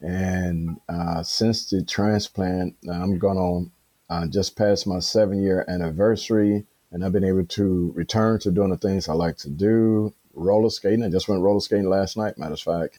And 0.00 0.80
uh, 0.88 1.22
since 1.22 1.68
the 1.68 1.84
transplant, 1.84 2.76
I'm 2.88 3.18
going 3.18 3.36
on 3.36 3.72
I 4.10 4.26
just 4.26 4.56
passed 4.56 4.86
my 4.86 5.00
seven 5.00 5.42
year 5.42 5.64
anniversary, 5.68 6.66
and 6.92 7.04
I've 7.04 7.12
been 7.12 7.24
able 7.24 7.44
to 7.44 7.92
return 7.94 8.38
to 8.40 8.50
doing 8.50 8.70
the 8.70 8.76
things 8.76 9.08
I 9.08 9.14
like 9.14 9.36
to 9.38 9.50
do. 9.50 10.14
Roller 10.34 10.70
skating. 10.70 11.04
I 11.04 11.10
just 11.10 11.28
went 11.28 11.42
roller 11.42 11.60
skating 11.60 11.88
last 11.88 12.16
night, 12.16 12.38
matter 12.38 12.54
of 12.54 12.60
fact. 12.60 12.98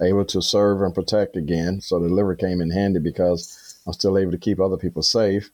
Able 0.00 0.24
to 0.26 0.40
serve 0.40 0.82
and 0.82 0.94
protect 0.94 1.36
again. 1.36 1.80
So 1.80 1.98
the 1.98 2.08
liver 2.08 2.34
came 2.34 2.60
in 2.60 2.70
handy 2.70 3.00
because 3.00 3.78
I'm 3.86 3.92
still 3.92 4.16
able 4.16 4.32
to 4.32 4.38
keep 4.38 4.60
other 4.60 4.76
people 4.76 5.02
safe. 5.02 5.50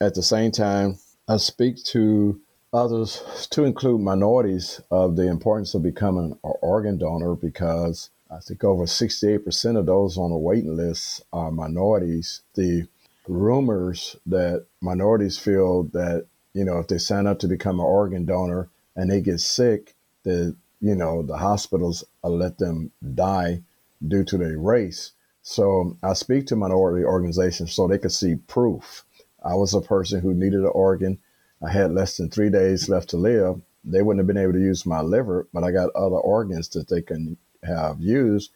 At 0.00 0.14
the 0.14 0.22
same 0.22 0.50
time, 0.50 0.98
I 1.28 1.38
speak 1.38 1.82
to 1.84 2.40
others 2.72 3.48
to 3.50 3.64
include 3.64 4.00
minorities 4.00 4.80
of 4.90 5.16
the 5.16 5.28
importance 5.28 5.74
of 5.74 5.82
becoming 5.82 6.38
an 6.44 6.54
organ 6.62 6.98
donor 6.98 7.34
because 7.34 8.10
I 8.30 8.38
think 8.38 8.62
over 8.62 8.84
68% 8.84 9.78
of 9.78 9.86
those 9.86 10.16
on 10.16 10.30
the 10.30 10.36
waiting 10.36 10.76
list 10.76 11.22
are 11.32 11.50
minorities. 11.50 12.42
The 12.54 12.86
rumors 13.26 14.16
that 14.26 14.66
minorities 14.80 15.36
feel 15.38 15.84
that 15.92 16.26
you 16.52 16.64
know 16.64 16.78
if 16.78 16.88
they 16.88 16.98
sign 16.98 17.26
up 17.26 17.38
to 17.40 17.48
become 17.48 17.80
an 17.80 17.86
organ 17.86 18.24
donor 18.24 18.68
and 18.96 19.10
they 19.10 19.20
get 19.20 19.40
sick, 19.40 19.94
that 20.24 20.56
you 20.80 20.94
know 20.94 21.22
the 21.22 21.36
hospitals 21.36 22.04
uh, 22.24 22.28
let 22.28 22.58
them 22.58 22.90
die 23.14 23.62
due 24.06 24.24
to 24.24 24.38
their 24.38 24.58
race. 24.58 25.12
So 25.42 25.96
I 26.02 26.12
speak 26.12 26.46
to 26.46 26.56
minority 26.56 27.04
organizations 27.04 27.72
so 27.72 27.86
they 27.86 27.98
could 27.98 28.12
see 28.12 28.36
proof. 28.36 29.04
I 29.42 29.54
was 29.54 29.74
a 29.74 29.80
person 29.80 30.20
who 30.20 30.34
needed 30.34 30.60
an 30.60 30.72
organ. 30.74 31.18
I 31.62 31.70
had 31.70 31.92
less 31.92 32.16
than 32.16 32.30
three 32.30 32.50
days 32.50 32.88
left 32.88 33.10
to 33.10 33.16
live. 33.16 33.60
They 33.84 34.02
wouldn't 34.02 34.20
have 34.20 34.26
been 34.26 34.42
able 34.42 34.52
to 34.52 34.60
use 34.60 34.84
my 34.84 35.00
liver, 35.00 35.48
but 35.52 35.64
I 35.64 35.70
got 35.70 35.94
other 35.94 36.16
organs 36.16 36.68
that 36.70 36.88
they 36.88 37.00
can 37.00 37.38
have 37.62 38.00
used. 38.00 38.50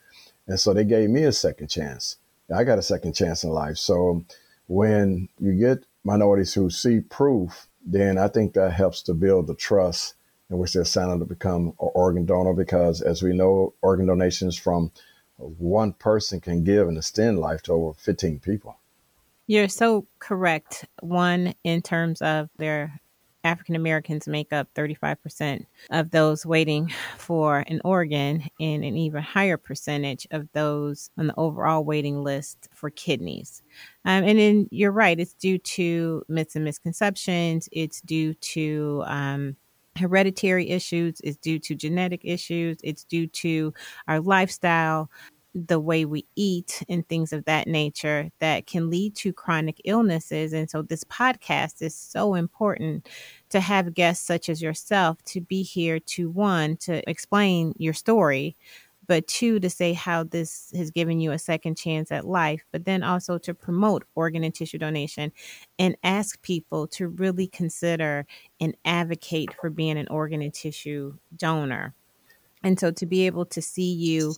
And 0.46 0.60
so 0.60 0.74
they 0.74 0.84
gave 0.84 1.10
me 1.10 1.24
a 1.24 1.32
second 1.32 1.68
chance. 1.68 2.16
I 2.54 2.64
got 2.64 2.78
a 2.78 2.82
second 2.82 3.14
chance 3.14 3.44
in 3.44 3.50
life. 3.50 3.78
So 3.78 4.24
when 4.66 5.28
you 5.38 5.54
get 5.54 5.84
minorities 6.04 6.54
who 6.54 6.68
see 6.68 7.00
proof, 7.00 7.66
then 7.84 8.18
I 8.18 8.28
think 8.28 8.54
that 8.54 8.72
helps 8.72 9.02
to 9.02 9.14
build 9.14 9.46
the 9.46 9.54
trust 9.54 10.14
in 10.50 10.58
which 10.58 10.72
they're 10.72 10.84
signing 10.84 11.18
to 11.18 11.24
become 11.24 11.68
an 11.68 11.90
organ 11.94 12.26
donor 12.26 12.54
because, 12.54 13.00
as 13.00 13.22
we 13.22 13.32
know, 13.32 13.74
organ 13.82 14.06
donations 14.06 14.56
from 14.56 14.92
one 15.36 15.92
person 15.92 16.40
can 16.40 16.64
give 16.64 16.88
and 16.88 16.96
extend 16.96 17.38
life 17.38 17.62
to 17.62 17.72
over 17.72 17.94
15 17.94 18.40
people. 18.40 18.76
You're 19.46 19.68
so 19.68 20.06
correct. 20.18 20.86
One, 21.00 21.54
in 21.64 21.82
terms 21.82 22.22
of 22.22 22.48
their 22.56 23.00
African 23.44 23.76
Americans 23.76 24.26
make 24.26 24.52
up 24.52 24.68
35% 24.74 25.66
of 25.90 26.10
those 26.10 26.44
waiting 26.46 26.92
for 27.18 27.64
an 27.66 27.80
organ 27.84 28.42
and 28.58 28.84
an 28.84 28.96
even 28.96 29.22
higher 29.22 29.56
percentage 29.56 30.26
of 30.30 30.48
those 30.52 31.10
on 31.18 31.28
the 31.28 31.34
overall 31.36 31.84
waiting 31.84 32.24
list 32.24 32.68
for 32.72 32.90
kidneys. 32.90 33.62
Um, 34.04 34.24
and 34.24 34.38
then 34.38 34.68
you're 34.70 34.92
right, 34.92 35.20
it's 35.20 35.34
due 35.34 35.58
to 35.58 36.24
myths 36.28 36.56
and 36.56 36.64
misconceptions, 36.64 37.68
it's 37.70 38.00
due 38.00 38.34
to 38.34 39.02
um, 39.06 39.56
hereditary 39.96 40.70
issues, 40.70 41.20
it's 41.22 41.36
due 41.36 41.58
to 41.60 41.74
genetic 41.74 42.20
issues, 42.24 42.78
it's 42.82 43.04
due 43.04 43.26
to 43.28 43.72
our 44.08 44.20
lifestyle, 44.20 45.10
the 45.54 45.78
way 45.80 46.04
we 46.04 46.26
eat 46.36 46.82
and 46.88 47.08
things 47.08 47.32
of 47.32 47.44
that 47.44 47.68
nature 47.68 48.30
that 48.40 48.66
can 48.66 48.90
lead 48.90 49.14
to 49.16 49.32
chronic 49.32 49.80
illnesses. 49.84 50.52
And 50.52 50.68
so, 50.68 50.82
this 50.82 51.04
podcast 51.04 51.80
is 51.82 51.94
so 51.94 52.34
important 52.34 53.08
to 53.50 53.60
have 53.60 53.94
guests 53.94 54.26
such 54.26 54.48
as 54.48 54.60
yourself 54.60 55.22
to 55.26 55.40
be 55.40 55.62
here 55.62 56.00
to 56.00 56.30
one, 56.30 56.76
to 56.78 57.08
explain 57.08 57.74
your 57.78 57.94
story, 57.94 58.56
but 59.06 59.26
two, 59.26 59.60
to 59.60 59.70
say 59.70 59.92
how 59.92 60.24
this 60.24 60.72
has 60.74 60.90
given 60.90 61.20
you 61.20 61.32
a 61.32 61.38
second 61.38 61.76
chance 61.76 62.10
at 62.10 62.26
life, 62.26 62.64
but 62.72 62.84
then 62.84 63.02
also 63.02 63.38
to 63.38 63.54
promote 63.54 64.04
organ 64.14 64.44
and 64.44 64.54
tissue 64.54 64.78
donation 64.78 65.32
and 65.78 65.96
ask 66.02 66.40
people 66.42 66.86
to 66.88 67.08
really 67.08 67.46
consider 67.46 68.26
and 68.60 68.76
advocate 68.84 69.54
for 69.60 69.70
being 69.70 69.98
an 69.98 70.08
organ 70.08 70.42
and 70.42 70.54
tissue 70.54 71.14
donor. 71.36 71.94
And 72.64 72.80
so 72.80 72.90
to 72.90 73.06
be 73.06 73.26
able 73.26 73.44
to 73.46 73.62
see 73.62 73.92
you 73.92 74.34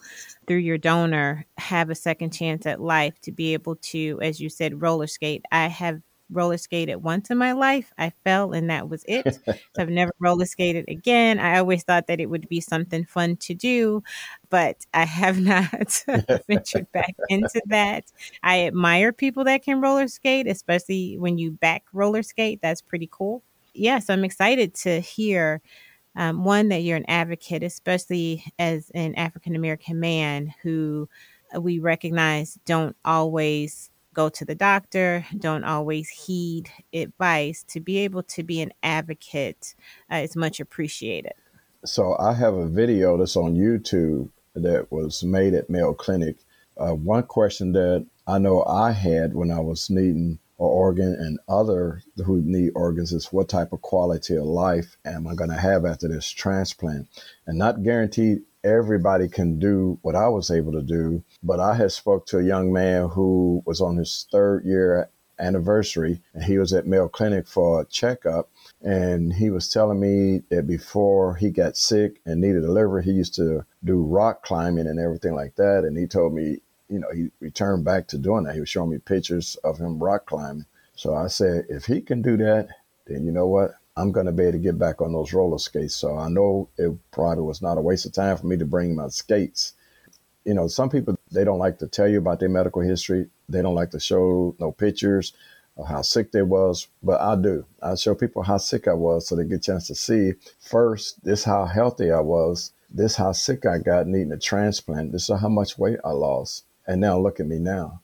through 0.47 0.59
your 0.59 0.79
donor 0.79 1.47
have 1.59 1.91
a 1.91 1.95
second 1.95 2.33
chance 2.33 2.67
at 2.67 2.81
life, 2.81 3.19
to 3.23 3.33
be 3.33 3.55
able 3.55 3.77
to, 3.77 4.19
as 4.21 4.41
you 4.41 4.49
said, 4.49 4.83
roller 4.83 5.07
skate. 5.07 5.45
I 5.51 5.69
have 5.69 6.03
roller 6.31 6.59
skated 6.59 7.03
once 7.03 7.31
in 7.31 7.39
my 7.39 7.53
life. 7.53 7.93
I 7.99 8.11
fell 8.25 8.53
and 8.53 8.69
that 8.71 8.89
was 8.89 9.05
it. 9.07 9.39
so 9.45 9.55
I've 9.79 9.89
never 9.89 10.13
roller 10.19 10.45
skated 10.45 10.87
again. 10.89 11.39
I 11.39 11.59
always 11.59 11.85
thought 11.85 12.09
that 12.09 12.21
it 12.21 12.27
would 12.27 12.49
be 12.49 12.61
something 12.61 13.05
fun 13.05 13.37
to 13.39 13.55
do, 13.55 14.03
but 14.51 14.85
I 14.93 15.05
have 15.05 15.39
not 15.41 16.03
ventured 16.49 16.91
back 16.93 17.15
into 17.29 17.63
that. 17.67 18.05
I 18.43 18.67
admire 18.67 19.13
people 19.13 19.45
that 19.45 19.63
can 19.63 19.81
roller 19.81 20.09
skate, 20.09 20.47
especially 20.47 21.17
when 21.19 21.39
you 21.39 21.53
back 21.53 21.85
roller 21.93 22.23
skate. 22.23 22.61
That's 22.63 22.83
pretty 22.83 23.09
cool. 23.11 23.43
Yes, 23.75 23.83
yeah, 23.83 23.99
so 23.99 24.13
I'm 24.15 24.25
excited 24.25 24.75
to 24.77 25.01
hear 25.01 25.61
um, 26.17 26.45
one 26.45 26.69
that 26.69 26.83
you're 26.83 26.97
an 26.97 27.05
advocate, 27.09 27.63
especially 27.63 28.45
as 28.59 28.91
an 28.95 29.15
African 29.15 29.55
American 29.55 30.01
man 30.01 30.55
who 30.63 31.09
uh, 31.55 31.61
we 31.61 31.79
recognize 31.79 32.59
don't 32.65 32.97
always 33.05 33.91
go 34.15 34.29
to 34.31 34.45
the 34.45 34.55
doctor, 34.55 35.25
don't 35.39 35.65
always 35.65 36.09
heed 36.09 36.71
advice. 36.93 37.65
To 37.69 37.81
be 37.81 37.99
able 37.99 38.23
to 38.25 38.43
be 38.43 38.63
an 38.63 38.73
advocate 38.83 39.75
uh, 40.11 40.17
is 40.17 40.35
much 40.35 40.59
appreciated. 40.59 41.35
So 41.85 42.17
I 42.19 42.33
have 42.33 42.55
a 42.55 42.67
video 42.67 43.17
that's 43.17 43.37
on 43.37 43.55
YouTube 43.55 44.31
that 44.55 44.91
was 44.91 45.23
made 45.23 45.55
at 45.55 45.69
Mayo 45.69 45.93
Clinic. 45.93 46.37
Uh, 46.79 46.95
one 46.95 47.23
question 47.25 47.73
that 47.73 48.07
I 48.27 48.39
know 48.39 48.65
I 48.65 48.91
had 48.93 49.35
when 49.35 49.51
I 49.51 49.61
was 49.61 49.91
needing 49.91 50.39
or 50.59 50.71
organ 50.71 51.15
and 51.15 51.39
other 51.49 52.03
who 52.25 52.41
need 52.43 52.73
organs 52.75 53.13
is 53.13 53.33
what 53.33 53.49
type 53.49 53.73
of 53.73 53.83
quality 53.83 54.37
of 54.37 54.45
life 54.45 54.97
am 55.05 55.27
I 55.27 55.35
going 55.35 55.51
to 55.51 55.57
have 55.57 55.85
after 55.85 56.09
this 56.09 56.31
transplant? 56.31 57.09
And 57.47 57.59
not 57.59 57.83
guaranteed 57.83 58.43
everybody 58.65 59.29
can 59.29 59.59
do 59.59 59.99
what 60.03 60.17
I 60.17 60.29
was 60.29 60.51
able 60.51 60.73
to 60.73 60.83
do, 60.83 61.23
but 61.43 61.61
I 61.61 61.75
had 61.75 61.93
spoke 61.93 62.27
to 62.27 62.39
a 62.39 62.45
young 62.45 62.73
man 62.73 63.09
who 63.09 63.63
was 63.65 63.81
on 63.81 63.97
his 63.97 64.27
third 64.33 64.65
year 64.65 65.09
anniversary 65.39 66.21
and 66.35 66.45
he 66.45 66.59
was 66.59 66.73
at 66.73 66.87
Mayo 66.87 67.09
Clinic 67.09 67.47
for 67.47 67.81
a 67.81 67.85
checkup 67.85 68.49
and 68.83 69.35
he 69.35 69.51
was 69.51 69.71
telling 69.71 70.01
me 70.01 70.43
that 70.51 70.67
before 70.67 71.37
he 71.37 71.51
got 71.51 71.77
sick 71.77 72.21
and 72.25 72.41
needed 72.41 72.65
a 72.65 72.73
liver, 72.73 73.01
he 73.01 73.13
used 73.13 73.35
to 73.35 73.65
do 73.85 74.03
rock 74.03 74.43
climbing 74.43 74.87
and 74.87 74.99
everything 74.99 75.35
like 75.35 75.57
that. 75.57 75.85
And 75.85 75.97
he 75.97 76.07
told 76.07 76.33
me 76.33 76.59
you 76.89 76.99
know, 76.99 77.09
he 77.15 77.31
returned 77.41 77.85
back 77.85 78.09
to 78.09 78.19
doing 78.19 78.45
that. 78.45 78.55
He 78.55 78.61
was 78.61 78.69
showing 78.69 78.91
me 78.91 78.99
pictures 78.99 79.57
of 79.65 79.79
him 79.79 80.03
rock 80.03 80.27
climbing. 80.27 80.67
So 80.95 81.15
I 81.15 81.27
said, 81.29 81.67
if 81.69 81.85
he 81.85 82.01
can 82.01 82.23
do 82.23 82.37
that, 82.39 82.69
then 83.07 83.25
you 83.25 83.33
know 83.33 83.47
what? 83.47 83.73
I'm 83.97 84.13
going 84.13 84.27
to 84.27 84.33
be 84.33 84.43
able 84.43 84.53
to 84.53 84.59
get 84.59 84.79
back 84.79 85.01
on 85.01 85.13
those 85.13 85.33
roller 85.33 85.59
skates. 85.59 85.97
So 85.97 86.17
I 86.17 86.29
know 86.29 86.69
it 86.77 86.93
probably 87.13 87.45
was 87.45 87.63
not 87.63 87.79
a 87.79 87.81
waste 87.81 88.07
of 88.07 88.13
time 88.13 88.37
for 88.37 88.47
me 88.47 88.57
to 88.59 88.67
bring 88.67 88.95
my 88.95 89.09
skates. 89.09 89.73
You 90.45 90.55
know, 90.55 90.69
some 90.69 90.91
people, 90.91 91.19
they 91.33 91.45
don't 91.45 91.59
like 91.59 91.79
to 91.79 91.87
tell 91.87 92.07
you 92.07 92.19
about 92.19 92.41
their 92.41 92.49
medical 92.49 92.83
history. 92.83 93.29
They 93.49 93.63
don't 93.63 93.75
like 93.75 93.91
to 93.93 94.01
show 94.01 94.55
no 94.61 94.71
pictures 94.71 95.33
of 95.77 95.89
how 95.89 96.03
sick 96.03 96.33
they 96.33 96.43
was, 96.43 96.89
but 97.03 97.21
I 97.21 97.37
do. 97.37 97.65
I 97.83 97.95
show 97.97 98.15
people 98.15 98.43
how 98.43 98.59
sick 98.59 98.87
I 98.87 98.95
was 98.95 99.29
so 99.29 99.37
they 99.37 99.45
get 99.45 99.57
a 99.57 99.59
chance 99.61 99.87
to 99.89 99.95
see 99.95 100.35
first, 100.61 101.25
this 101.25 101.45
how 101.45 101.65
healthy 101.65 102.11
I 102.11 102.21
was, 102.21 102.73
this 102.91 103.17
how 103.17 103.33
sick 103.33 103.67
I 103.67 103.79
got 103.79 104.07
needing 104.07 104.33
a 104.33 104.39
transplant, 104.39 105.13
this 105.13 105.29
is 105.29 105.41
how 105.41 105.49
much 105.49 105.79
weight 105.79 105.99
I 106.05 106.11
lost. 106.11 106.65
And 106.87 107.01
now 107.01 107.19
look 107.19 107.41
at 107.41 107.47
me 107.47 107.59
now. 107.59 108.01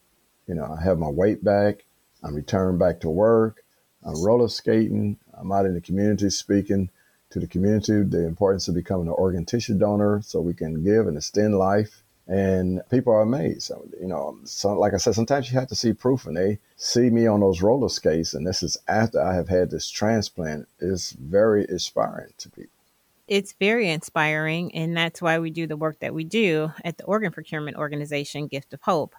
You 0.46 0.54
know, 0.54 0.76
I 0.78 0.82
have 0.82 0.98
my 0.98 1.08
weight 1.08 1.44
back. 1.44 1.84
I'm 2.22 2.34
returned 2.34 2.78
back 2.78 3.00
to 3.00 3.10
work. 3.10 3.64
I'm 4.04 4.22
roller 4.22 4.48
skating. 4.48 5.18
I'm 5.34 5.52
out 5.52 5.66
in 5.66 5.74
the 5.74 5.80
community 5.80 6.30
speaking 6.30 6.90
to 7.30 7.40
the 7.40 7.46
community 7.46 8.02
the 8.02 8.26
importance 8.26 8.68
of 8.68 8.74
becoming 8.74 9.06
an 9.06 9.14
organ 9.16 9.44
tissue 9.44 9.78
donor 9.78 10.20
so 10.22 10.40
we 10.40 10.54
can 10.54 10.84
give 10.84 11.06
and 11.06 11.16
extend 11.16 11.56
life. 11.56 12.02
And 12.28 12.82
people 12.90 13.12
are 13.12 13.22
amazed. 13.22 13.70
You 14.00 14.08
know, 14.08 14.28
um, 14.28 14.42
so 14.44 14.74
like 14.74 14.94
I 14.94 14.98
said, 14.98 15.14
sometimes 15.14 15.50
you 15.50 15.58
have 15.58 15.68
to 15.68 15.74
see 15.74 15.92
proof, 15.92 16.24
and 16.24 16.36
they 16.36 16.60
see 16.76 17.10
me 17.10 17.26
on 17.26 17.40
those 17.40 17.62
roller 17.62 17.88
skates, 17.88 18.32
and 18.32 18.46
this 18.46 18.62
is 18.62 18.76
after 18.86 19.20
I 19.20 19.34
have 19.34 19.48
had 19.48 19.70
this 19.70 19.90
transplant. 19.90 20.68
It's 20.78 21.12
very 21.12 21.66
inspiring 21.68 22.32
to 22.38 22.48
people 22.48 22.81
it's 23.29 23.55
very 23.59 23.88
inspiring. 23.91 24.75
And 24.75 24.97
that's 24.97 25.23
why 25.23 25.38
we 25.38 25.50
do 25.50 25.67
the 25.67 25.76
work 25.76 26.00
that 26.00 26.14
we 26.14 26.25
do 26.25 26.71
at 26.85 26.99
the 26.99 27.05
organ 27.05 27.33
procurement 27.33 27.76
organization, 27.76 28.47
Gift 28.49 28.75
of 28.75 28.83
Hope, 28.83 29.14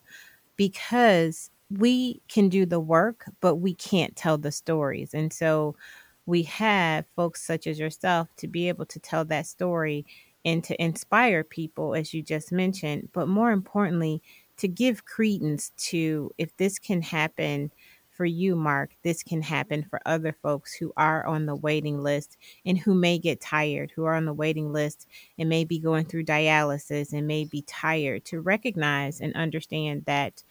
because 0.55 1.49
we 1.69 2.21
can 2.27 2.49
do 2.49 2.65
the 2.65 2.79
work, 2.79 3.25
but 3.41 3.55
we 3.55 3.73
can't 3.73 4.15
tell 4.15 4.37
the 4.37 4.51
stories. 4.51 5.13
And 5.13 5.33
so 5.33 5.75
we 6.25 6.43
have 6.43 7.05
folks 7.15 7.45
such 7.45 7.67
as 7.67 7.79
yourself 7.79 8.29
to 8.37 8.47
be 8.47 8.67
able 8.67 8.85
to 8.87 8.99
tell 8.99 9.25
that 9.25 9.47
story 9.47 10.05
and 10.45 10.63
to 10.65 10.81
inspire 10.81 11.43
people, 11.43 11.95
as 11.95 12.13
you 12.13 12.21
just 12.21 12.51
mentioned, 12.51 13.09
but 13.13 13.27
more 13.27 13.51
importantly, 13.51 14.21
to 14.57 14.67
give 14.67 15.05
credence 15.05 15.71
to 15.77 16.31
if 16.37 16.55
this 16.57 16.77
can 16.79 17.01
happen 17.01 17.71
for 18.15 18.25
you, 18.25 18.55
Mark, 18.55 18.91
this 19.03 19.23
can 19.23 19.41
happen 19.41 19.83
for 19.89 19.99
other 20.05 20.35
folks 20.43 20.73
who 20.73 20.93
are 20.95 21.25
on 21.25 21.47
the 21.47 21.55
waiting 21.55 22.03
list 22.03 22.37
and 22.65 22.77
who 22.77 22.93
may 22.93 23.17
get 23.17 23.41
tired, 23.41 23.91
who 23.95 24.05
are 24.05 24.15
on 24.15 24.25
the 24.25 24.33
waiting 24.33 24.71
list 24.71 25.07
and 25.39 25.49
may 25.49 25.65
be 25.65 25.79
going 25.79 26.05
through 26.05 26.25
dialysis 26.25 27.11
and 27.11 27.25
may 27.27 27.45
be 27.45 27.63
tired, 27.63 28.23
to 28.25 28.41
recognize 28.41 29.19
and 29.19 29.35
understand 29.35 30.05
that 30.05 30.43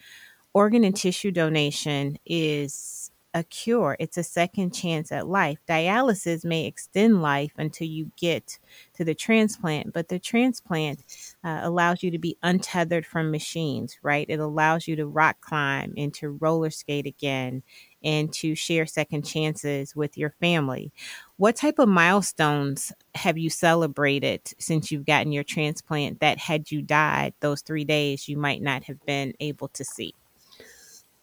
organ 0.55 0.85
and 0.85 0.97
tissue 0.97 1.31
donation 1.31 2.19
is 2.27 3.12
a 3.35 3.43
cure. 3.45 3.97
It's 3.99 4.19
a 4.19 4.23
second 4.23 4.75
chance 4.75 5.11
at 5.11 5.27
life. 5.27 5.59
Dialysis 5.69 6.45
may 6.45 6.67
extend 6.67 7.23
life 7.23 7.53
until 7.57 7.87
you 7.87 8.13
get 8.17 8.59
to 8.95 9.05
the 9.05 9.15
transplant, 9.15 9.93
but 9.93 10.09
the 10.09 10.19
transplant 10.19 11.01
uh, 11.43 11.61
allows 11.63 12.03
you 12.03 12.11
to 12.11 12.19
be 12.19 12.37
untethered 12.43 13.07
from 13.07 13.31
machines, 13.31 13.97
right? 14.03 14.27
It 14.29 14.39
allows 14.41 14.87
you 14.87 14.97
to 14.97 15.07
rock 15.07 15.41
climb 15.41 15.95
and 15.97 16.13
to 16.15 16.31
roller 16.31 16.71
skate 16.71 17.07
again 17.07 17.63
and 18.05 18.33
to 18.35 18.55
share 18.55 18.85
second 18.85 19.25
chances 19.25 19.95
with 19.97 20.19
your 20.19 20.31
family. 20.41 20.93
What 21.37 21.57
type 21.57 21.79
of 21.79 21.89
milestones 21.89 22.93
have 23.15 23.39
you 23.39 23.51
celebrated 23.51 24.43
since 24.59 24.91
you've 24.91 25.07
gotten 25.07 25.33
your 25.33 25.45
transplant 25.45 26.21
that 26.21 26.39
had 26.39 26.71
you 26.71 26.83
died 26.83 27.35
those 27.41 27.63
three 27.63 27.85
days, 27.85 28.29
you 28.29 28.37
might 28.37 28.63
not 28.63 28.85
have 28.85 29.05
been 29.07 29.35
able 29.41 29.69
to 29.69 29.85
see? 29.85 30.15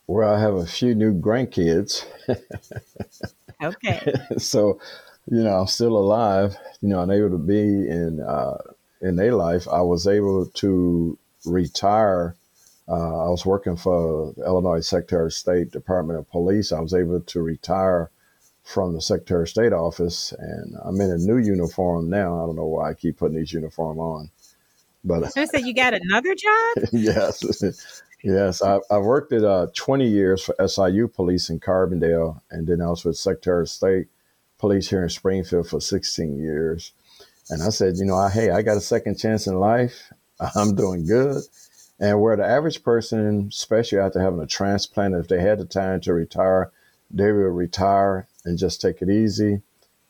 Well, 0.10 0.34
I 0.34 0.40
have 0.40 0.56
a 0.56 0.66
few 0.66 0.96
new 0.96 1.14
grandkids. 1.14 2.04
Okay. 3.62 4.12
so, 4.40 4.80
you 5.30 5.44
know, 5.44 5.60
I'm 5.60 5.68
still 5.68 5.96
alive, 5.96 6.58
you 6.82 6.90
know, 6.90 7.02
and 7.02 7.12
able 7.12 7.30
to 7.30 7.38
be 7.38 7.60
in 7.60 8.20
uh, 8.20 8.58
in 9.02 9.18
their 9.18 9.36
life. 9.36 9.68
I 9.68 9.82
was 9.82 10.08
able 10.08 10.48
to 10.48 11.16
retire. 11.46 12.36
Uh, 12.88 13.28
I 13.28 13.30
was 13.30 13.46
working 13.46 13.78
for 13.78 14.34
Illinois 14.38 14.80
Secretary 14.80 15.28
of 15.28 15.34
State 15.34 15.70
Department 15.70 16.18
of 16.18 16.28
Police. 16.32 16.72
I 16.72 16.80
was 16.80 16.96
able 16.96 17.22
to 17.22 17.42
retire 17.44 18.10
from 18.64 18.94
the 18.94 19.02
Secretary 19.02 19.44
of 19.44 19.50
State 19.50 19.74
office, 19.74 20.34
and 20.40 20.76
I'm 20.84 21.00
in 21.02 21.12
a 21.12 21.18
new 21.18 21.38
uniform 21.38 22.10
now. 22.10 22.42
I 22.42 22.48
don't 22.48 22.56
know 22.56 22.66
why 22.66 22.90
I 22.90 22.94
keep 22.96 23.20
putting 23.20 23.38
these 23.38 23.54
uniform 23.54 24.00
on, 24.00 24.32
but 25.04 25.32
So 25.34 25.46
said 25.46 25.68
you 25.68 25.76
got 25.76 25.94
another 25.94 26.34
job? 26.34 26.78
yes, 26.92 27.44
yes. 28.24 28.62
I, 28.62 28.80
I 28.90 28.98
worked 28.98 29.34
at 29.34 29.44
uh, 29.44 29.68
20 29.76 30.08
years 30.08 30.44
for 30.44 30.56
SIU 30.68 31.08
Police 31.08 31.50
in 31.50 31.60
Carbondale, 31.60 32.42
and 32.52 32.68
then 32.68 32.82
I 32.82 32.90
was 32.90 33.06
with 33.06 33.18
Secretary 33.18 33.62
of 33.62 33.70
State 33.70 34.08
Police 34.58 34.90
here 34.90 35.04
in 35.04 35.10
Springfield 35.10 35.68
for 35.68 35.80
16 35.80 36.38
years. 36.38 36.92
And 37.50 37.64
I 37.64 37.70
said, 37.70 37.98
you 37.98 38.06
know, 38.06 38.16
I, 38.16 38.30
hey, 38.30 38.52
I 38.52 38.62
got 38.62 38.78
a 38.78 38.82
second 38.82 39.18
chance 39.18 39.48
in 39.48 39.60
life. 39.60 40.12
I'm 40.56 40.76
doing 40.76 41.06
good. 41.06 41.42
And 42.00 42.22
where 42.22 42.38
the 42.38 42.46
average 42.46 42.84
person, 42.84 43.50
especially 43.52 44.00
after 44.00 44.22
having 44.22 44.40
a 44.40 44.48
transplant, 44.48 45.16
if 45.16 45.28
they 45.28 45.42
had 45.42 45.60
the 45.60 45.66
time 45.66 46.00
to 46.02 46.14
retire, 46.14 46.72
they 47.12 47.32
will 47.32 47.50
retire 47.50 48.28
and 48.46 48.58
just 48.58 48.82
take 48.82 49.02
it 49.02 49.10
easy. 49.10 49.62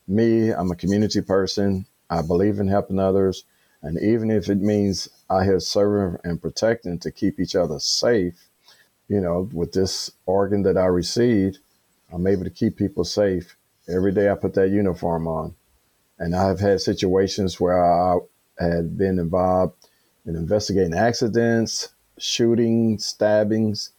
Me, 0.07 0.49
I'm 0.49 0.71
a 0.71 0.75
community 0.75 1.21
person. 1.21 1.85
I 2.09 2.21
believe 2.21 2.59
in 2.59 2.67
helping 2.67 2.99
others. 2.99 3.43
And 3.81 3.97
even 4.01 4.29
if 4.29 4.49
it 4.49 4.59
means 4.59 5.09
I 5.29 5.45
have 5.45 5.63
serving 5.63 6.19
and 6.23 6.41
protecting 6.41 6.99
to 6.99 7.11
keep 7.11 7.39
each 7.39 7.55
other 7.55 7.79
safe, 7.79 8.47
you 9.07 9.21
know, 9.21 9.49
with 9.53 9.71
this 9.71 10.11
organ 10.25 10.63
that 10.63 10.77
I 10.77 10.85
received, 10.85 11.59
I'm 12.11 12.27
able 12.27 12.43
to 12.43 12.49
keep 12.49 12.75
people 12.75 13.03
safe 13.03 13.55
every 13.87 14.11
day 14.11 14.29
I 14.29 14.35
put 14.35 14.53
that 14.55 14.69
uniform 14.69 15.27
on. 15.27 15.55
And 16.17 16.35
I've 16.35 16.59
had 16.59 16.81
situations 16.81 17.59
where 17.59 17.81
I 17.81 18.17
had 18.59 18.97
been 18.97 19.19
involved 19.19 19.75
in 20.25 20.35
investigating 20.35 20.93
accidents, 20.93 21.89
shootings, 22.17 23.05
stabbings, 23.05 23.91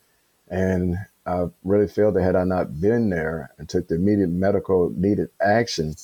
and 0.49 0.96
I 1.26 1.46
really 1.64 1.88
feel 1.88 2.12
that 2.12 2.22
had 2.22 2.37
I 2.37 2.44
not 2.44 2.80
been 2.80 3.08
there 3.08 3.52
and 3.56 3.68
took 3.68 3.88
the 3.88 3.94
immediate 3.94 4.30
medical 4.30 4.90
needed 4.90 5.30
action, 5.40 5.94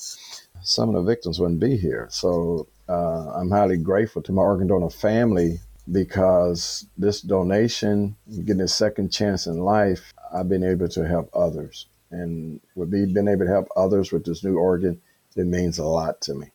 some 0.63 0.89
of 0.89 0.95
the 0.95 1.09
victims 1.09 1.39
wouldn't 1.39 1.59
be 1.59 1.77
here. 1.77 2.07
So 2.09 2.67
uh, 2.89 3.31
I'm 3.35 3.51
highly 3.51 3.77
grateful 3.77 4.21
to 4.23 4.31
my 4.31 4.41
organ 4.41 4.67
donor 4.67 4.89
family 4.89 5.59
because 5.91 6.85
this 6.97 7.21
donation, 7.21 8.15
getting 8.45 8.61
a 8.61 8.67
second 8.67 9.11
chance 9.11 9.47
in 9.47 9.59
life, 9.59 10.13
I've 10.33 10.49
been 10.49 10.63
able 10.63 10.89
to 10.89 11.07
help 11.07 11.29
others. 11.33 11.87
And 12.11 12.59
with 12.75 12.89
me 12.89 13.05
being 13.05 13.27
able 13.27 13.45
to 13.45 13.51
help 13.51 13.67
others 13.75 14.11
with 14.11 14.25
this 14.25 14.43
new 14.43 14.57
organ, 14.57 15.01
it 15.35 15.45
means 15.45 15.77
a 15.77 15.85
lot 15.85 16.21
to 16.21 16.33
me. 16.33 16.47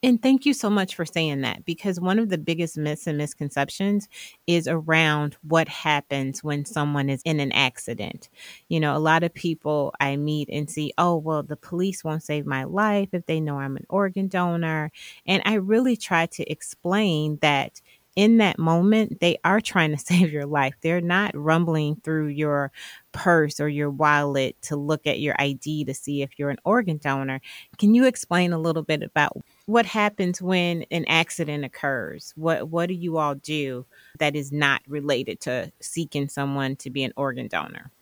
And 0.00 0.22
thank 0.22 0.46
you 0.46 0.54
so 0.54 0.70
much 0.70 0.94
for 0.94 1.04
saying 1.04 1.40
that 1.40 1.64
because 1.64 1.98
one 1.98 2.20
of 2.20 2.28
the 2.28 2.38
biggest 2.38 2.78
myths 2.78 3.08
and 3.08 3.18
misconceptions 3.18 4.08
is 4.46 4.68
around 4.68 5.36
what 5.42 5.66
happens 5.68 6.44
when 6.44 6.64
someone 6.64 7.10
is 7.10 7.20
in 7.24 7.40
an 7.40 7.50
accident. 7.50 8.28
You 8.68 8.78
know, 8.78 8.96
a 8.96 8.98
lot 9.00 9.24
of 9.24 9.34
people 9.34 9.92
I 9.98 10.14
meet 10.14 10.48
and 10.50 10.70
see, 10.70 10.92
oh, 10.98 11.16
well, 11.16 11.42
the 11.42 11.56
police 11.56 12.04
won't 12.04 12.22
save 12.22 12.46
my 12.46 12.62
life 12.62 13.08
if 13.12 13.26
they 13.26 13.40
know 13.40 13.58
I'm 13.58 13.76
an 13.76 13.86
organ 13.88 14.28
donor. 14.28 14.92
And 15.26 15.42
I 15.44 15.54
really 15.54 15.96
try 15.96 16.26
to 16.26 16.48
explain 16.48 17.38
that 17.42 17.80
in 18.18 18.38
that 18.38 18.58
moment, 18.58 19.20
they 19.20 19.38
are 19.44 19.60
trying 19.60 19.92
to 19.92 19.98
save 20.04 20.32
your 20.32 20.44
life. 20.44 20.74
They're 20.82 21.00
not 21.00 21.30
rumbling 21.36 22.00
through 22.02 22.26
your 22.26 22.72
purse 23.12 23.60
or 23.60 23.68
your 23.68 23.90
wallet 23.90 24.60
to 24.62 24.76
look 24.76 25.06
at 25.06 25.20
your 25.20 25.36
ID 25.38 25.84
to 25.84 25.94
see 25.94 26.22
if 26.22 26.36
you're 26.36 26.50
an 26.50 26.58
organ 26.64 26.98
donor. 26.98 27.40
Can 27.78 27.94
you 27.94 28.06
explain 28.06 28.52
a 28.52 28.58
little 28.58 28.82
bit 28.82 29.04
about 29.04 29.36
what 29.66 29.86
happens 29.86 30.42
when 30.42 30.84
an 30.90 31.04
accident 31.06 31.64
occurs? 31.64 32.32
What 32.34 32.68
what 32.68 32.88
do 32.88 32.94
you 32.94 33.18
all 33.18 33.36
do 33.36 33.86
that 34.18 34.34
is 34.34 34.50
not 34.50 34.82
related 34.88 35.38
to 35.42 35.72
seeking 35.80 36.28
someone 36.28 36.74
to 36.76 36.90
be 36.90 37.04
an 37.04 37.12
organ 37.16 37.46
donor? 37.46 37.92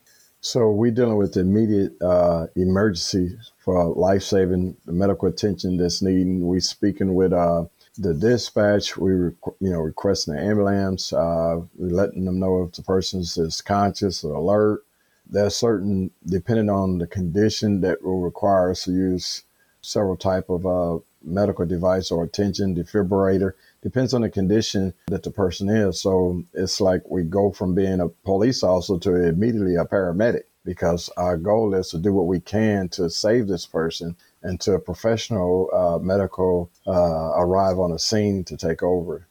So 0.40 0.70
we're 0.70 0.92
dealing 0.92 1.16
with 1.16 1.37
immediate 1.37 2.00
uh, 2.00 2.46
emergency 2.57 3.37
for 3.59 3.92
life 3.94 4.22
saving 4.22 4.76
medical 4.87 5.29
attention 5.29 5.76
that's 5.76 6.00
needed. 6.00 6.40
We're 6.40 6.61
speaking 6.61 7.14
with 7.14 7.33
uh, 7.33 7.64
the 7.98 8.14
dispatch, 8.14 8.96
we 8.96 9.11
you 9.11 9.35
know 9.61 9.80
requesting 9.80 10.35
an 10.35 10.40
ambulance. 10.40 11.12
Uh, 11.12 11.61
letting 11.76 12.24
them 12.24 12.38
know 12.38 12.62
if 12.62 12.72
the 12.72 12.82
person 12.82 13.20
is 13.20 13.61
conscious 13.64 14.24
or 14.24 14.35
alert. 14.35 14.85
There's 15.28 15.56
certain, 15.56 16.12
depending 16.24 16.70
on 16.70 16.98
the 16.98 17.06
condition, 17.06 17.80
that 17.80 18.02
will 18.02 18.20
require 18.20 18.70
us 18.70 18.85
to 18.85 18.92
use 18.92 19.42
several 19.80 20.16
type 20.16 20.48
of 20.48 20.66
uh, 20.66 20.98
medical 21.22 21.66
device 21.66 22.11
or 22.11 22.24
attention 22.24 22.76
defibrillator. 22.76 23.52
Depends 23.82 24.14
on 24.14 24.22
the 24.22 24.30
condition 24.30 24.94
that 25.09 25.24
the 25.24 25.30
person 25.30 25.68
is. 25.68 26.00
So 26.00 26.44
it's 26.54 26.80
like 26.80 27.02
we 27.09 27.22
go 27.22 27.50
from 27.50 27.74
being 27.74 28.00
a 28.00 28.09
police 28.09 28.62
officer 28.62 28.98
to 28.98 29.28
immediately 29.28 29.74
a 29.74 29.85
paramedic 29.85 30.44
because 30.64 31.09
our 31.16 31.37
goal 31.37 31.74
is 31.74 31.90
to 31.90 31.98
do 31.98 32.12
what 32.12 32.26
we 32.26 32.40
can 32.40 32.88
to 32.90 33.09
save 33.09 33.46
this 33.46 33.66
person 33.66 34.16
until 34.46 34.76
a 34.76 34.78
professional 34.78 35.68
uh, 35.72 35.98
medical 35.98 36.70
uh, 36.87 37.32
arrive 37.37 37.78
on 37.78 37.92
a 37.92 37.98
scene 37.98 38.44
to 38.44 38.56
take 38.56 38.82
over. 38.82 39.26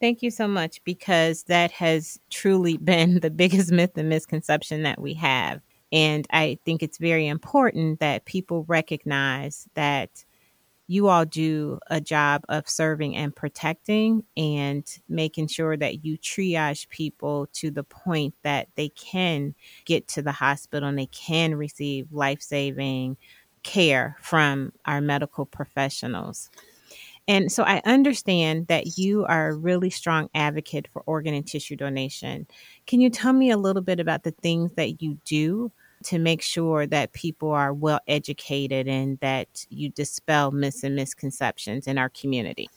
Thank 0.00 0.22
you 0.22 0.30
so 0.30 0.46
much 0.46 0.84
because 0.84 1.44
that 1.44 1.70
has 1.72 2.20
truly 2.28 2.76
been 2.92 3.20
the 3.20 3.30
biggest 3.30 3.72
myth 3.72 3.96
and 3.96 4.08
misconception 4.08 4.82
that 4.82 5.00
we 5.00 5.14
have. 5.14 5.60
And 5.92 6.26
I 6.30 6.58
think 6.64 6.82
it's 6.82 6.98
very 6.98 7.28
important 7.28 8.00
that 8.00 8.24
people 8.24 8.64
recognize 8.68 9.68
that 9.74 10.24
you 10.88 11.08
all 11.08 11.24
do 11.24 11.78
a 11.88 12.00
job 12.00 12.44
of 12.48 12.68
serving 12.68 13.16
and 13.16 13.34
protecting 13.34 14.22
and 14.36 14.84
making 15.08 15.48
sure 15.48 15.76
that 15.76 16.04
you 16.04 16.16
triage 16.18 16.88
people 16.88 17.48
to 17.54 17.70
the 17.70 17.82
point 17.82 18.34
that 18.42 18.68
they 18.76 18.88
can 18.90 19.54
get 19.84 20.06
to 20.06 20.22
the 20.22 20.32
hospital 20.32 20.88
and 20.88 20.98
they 20.98 21.06
can 21.06 21.54
receive 21.54 22.12
life 22.12 22.40
saving 22.40 23.16
care 23.66 24.16
from 24.22 24.72
our 24.84 25.00
medical 25.00 25.44
professionals. 25.44 26.48
And 27.28 27.50
so 27.50 27.64
I 27.64 27.82
understand 27.84 28.68
that 28.68 28.96
you 28.96 29.26
are 29.26 29.48
a 29.48 29.56
really 29.56 29.90
strong 29.90 30.28
advocate 30.32 30.86
for 30.92 31.02
organ 31.02 31.34
and 31.34 31.44
tissue 31.44 31.74
donation. 31.74 32.46
Can 32.86 33.00
you 33.00 33.10
tell 33.10 33.32
me 33.32 33.50
a 33.50 33.56
little 33.56 33.82
bit 33.82 33.98
about 33.98 34.22
the 34.22 34.30
things 34.30 34.72
that 34.74 35.02
you 35.02 35.18
do 35.24 35.72
to 36.04 36.20
make 36.20 36.42
sure 36.42 36.86
that 36.86 37.12
people 37.12 37.50
are 37.50 37.74
well 37.74 37.98
educated 38.06 38.86
and 38.86 39.18
that 39.18 39.66
you 39.68 39.88
dispel 39.88 40.52
myths 40.52 40.84
and 40.84 40.94
misconceptions 40.94 41.88
in 41.88 41.98
our 41.98 42.08
community? 42.08 42.70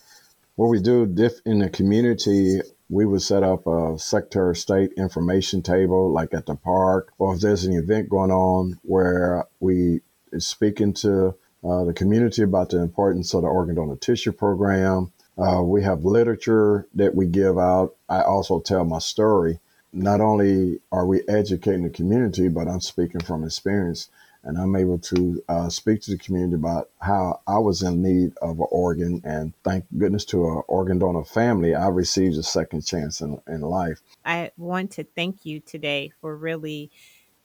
What 0.55 0.69
we 0.69 0.81
do 0.81 1.03
in 1.45 1.59
the 1.59 1.69
community, 1.69 2.59
we 2.89 3.05
would 3.05 3.21
set 3.21 3.43
up 3.43 3.67
a 3.67 3.99
Secretary 3.99 4.55
State 4.55 4.91
information 4.97 5.61
table, 5.61 6.11
like 6.11 6.33
at 6.33 6.47
the 6.47 6.55
park, 6.55 7.13
or 7.19 7.35
if 7.35 7.41
there's 7.41 7.65
an 7.65 7.73
event 7.73 8.09
going 8.09 8.31
on 8.31 8.79
where 8.81 9.45
we 9.59 10.01
is 10.31 10.47
speaking 10.47 10.93
to 10.93 11.35
uh, 11.63 11.83
the 11.83 11.93
community 11.93 12.41
about 12.41 12.69
the 12.69 12.81
importance 12.81 13.33
of 13.33 13.41
the 13.41 13.47
organ 13.47 13.75
donor 13.75 13.95
tissue 13.95 14.31
program. 14.31 15.11
Uh, 15.37 15.61
we 15.61 15.83
have 15.83 16.05
literature 16.05 16.87
that 16.93 17.15
we 17.15 17.25
give 17.25 17.57
out. 17.57 17.95
I 18.07 18.21
also 18.21 18.59
tell 18.59 18.83
my 18.83 18.99
story. 18.99 19.59
Not 19.91 20.21
only 20.21 20.79
are 20.91 21.05
we 21.05 21.21
educating 21.27 21.83
the 21.83 21.89
community, 21.89 22.47
but 22.47 22.67
I'm 22.67 22.81
speaking 22.81 23.21
from 23.21 23.43
experience 23.43 24.09
and 24.43 24.57
I'm 24.57 24.75
able 24.75 24.99
to 24.99 25.43
uh, 25.49 25.69
speak 25.69 26.01
to 26.03 26.11
the 26.11 26.17
community 26.17 26.55
about 26.55 26.89
how 26.99 27.41
I 27.45 27.59
was 27.59 27.81
in 27.81 28.01
need 28.01 28.33
of 28.41 28.59
an 28.59 28.67
organ. 28.71 29.21
And 29.25 29.53
thank 29.63 29.85
goodness 29.97 30.25
to 30.25 30.47
an 30.47 30.61
organ 30.67 30.99
donor 30.99 31.25
family, 31.25 31.75
I 31.75 31.87
received 31.87 32.37
a 32.37 32.43
second 32.43 32.85
chance 32.85 33.21
in, 33.21 33.41
in 33.47 33.61
life. 33.61 34.01
I 34.25 34.51
want 34.57 34.91
to 34.91 35.03
thank 35.03 35.45
you 35.45 35.59
today 35.59 36.11
for 36.21 36.35
really 36.37 36.89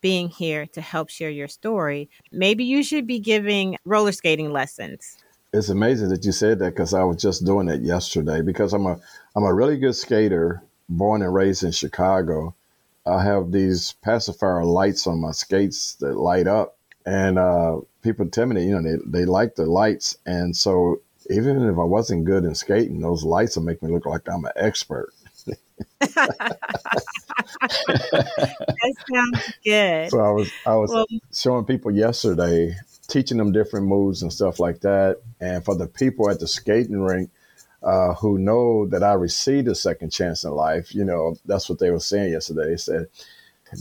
being 0.04 0.28
here 0.28 0.66
to 0.66 0.82
help 0.82 1.08
share 1.08 1.30
your 1.30 1.48
story. 1.48 2.10
Maybe 2.30 2.62
you 2.62 2.82
should 2.82 3.06
be 3.06 3.18
giving 3.18 3.78
roller 3.86 4.12
skating 4.12 4.52
lessons. 4.52 5.16
It's 5.54 5.70
amazing 5.70 6.10
that 6.10 6.26
you 6.26 6.32
said 6.32 6.58
that 6.58 6.74
because 6.74 6.92
I 6.92 7.02
was 7.04 7.22
just 7.22 7.46
doing 7.46 7.70
it 7.70 7.80
yesterday 7.80 8.42
because 8.42 8.74
I'm 8.74 8.84
a 8.84 9.00
I'm 9.34 9.44
a 9.44 9.54
really 9.54 9.78
good 9.78 9.96
skater, 9.96 10.62
born 10.90 11.22
and 11.22 11.32
raised 11.32 11.64
in 11.64 11.72
Chicago. 11.72 12.54
I 13.06 13.24
have 13.24 13.50
these 13.50 13.92
pacifier 14.02 14.62
lights 14.66 15.06
on 15.06 15.22
my 15.22 15.30
skates 15.30 15.94
that 16.00 16.18
light 16.18 16.48
up, 16.48 16.76
and 17.06 17.38
uh, 17.38 17.78
people 18.02 18.28
tell 18.28 18.44
me 18.44 18.56
that 18.56 18.66
you 18.66 18.78
know 18.78 18.82
they 18.82 19.20
they 19.20 19.24
like 19.24 19.54
the 19.54 19.64
lights, 19.64 20.18
and 20.26 20.54
so 20.54 21.00
even 21.30 21.66
if 21.66 21.78
I 21.78 21.84
wasn't 21.84 22.26
good 22.26 22.44
in 22.44 22.54
skating, 22.54 23.00
those 23.00 23.24
lights 23.24 23.56
will 23.56 23.64
make 23.64 23.82
me 23.82 23.90
look 23.90 24.04
like 24.04 24.28
I'm 24.28 24.44
an 24.44 24.52
expert. 24.56 25.14
That 27.66 28.94
sounds 29.12 29.52
good. 29.64 30.10
So 30.10 30.20
I 30.20 30.30
was 30.30 30.52
I 30.66 30.76
was 30.76 30.90
Well, 30.90 31.06
showing 31.32 31.64
people 31.64 31.90
yesterday, 31.90 32.76
teaching 33.08 33.38
them 33.38 33.52
different 33.52 33.86
moves 33.86 34.22
and 34.22 34.32
stuff 34.32 34.60
like 34.60 34.80
that. 34.80 35.20
And 35.40 35.64
for 35.64 35.74
the 35.74 35.86
people 35.86 36.30
at 36.30 36.40
the 36.40 36.46
skating 36.46 37.00
rink 37.00 37.30
uh, 37.82 38.14
who 38.14 38.38
know 38.38 38.86
that 38.86 39.02
I 39.02 39.14
received 39.14 39.68
a 39.68 39.74
second 39.74 40.10
chance 40.10 40.44
in 40.44 40.50
life, 40.52 40.94
you 40.94 41.04
know, 41.04 41.36
that's 41.44 41.68
what 41.68 41.78
they 41.78 41.90
were 41.90 42.00
saying 42.00 42.32
yesterday. 42.32 42.70
They 42.70 42.76
said 42.76 43.06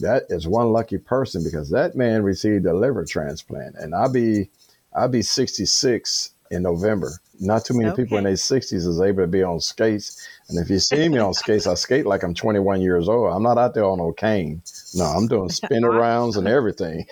that 0.02 0.24
is 0.30 0.48
one 0.48 0.72
lucky 0.72 0.98
person 0.98 1.44
because 1.44 1.70
that 1.70 1.96
man 1.96 2.24
received 2.24 2.66
a 2.66 2.74
liver 2.74 3.06
transplant, 3.06 3.76
and 3.76 3.94
I'll 3.94 4.12
be 4.12 4.50
I'll 4.96 5.10
be 5.10 5.22
66 5.22 6.32
in 6.52 6.64
November. 6.64 7.12
Not 7.40 7.66
too 7.66 7.74
many 7.74 7.92
people 7.92 8.18
in 8.18 8.24
their 8.26 8.34
60s 8.34 8.74
is 8.74 9.02
able 9.02 9.24
to 9.24 9.28
be 9.28 9.44
on 9.44 9.60
skates. 9.60 10.28
And 10.50 10.60
if 10.60 10.70
you 10.70 10.80
see 10.80 11.08
me 11.10 11.18
on 11.20 11.34
skates, 11.34 11.66
I 11.68 11.74
skate 11.76 12.06
like 12.06 12.24
I'm 12.24 12.34
21 12.34 12.82
years 12.82 13.08
old. 13.08 13.34
I'm 13.34 13.44
not 13.44 13.58
out 13.58 13.74
there 13.74 13.86
on 13.86 13.98
no 14.00 14.12
cane. 14.12 14.62
No, 14.94 15.06
I'm 15.06 15.28
doing 15.28 15.50
spin 15.50 15.84
arounds 15.84 16.36
and 16.38 16.48
everything. 16.48 17.06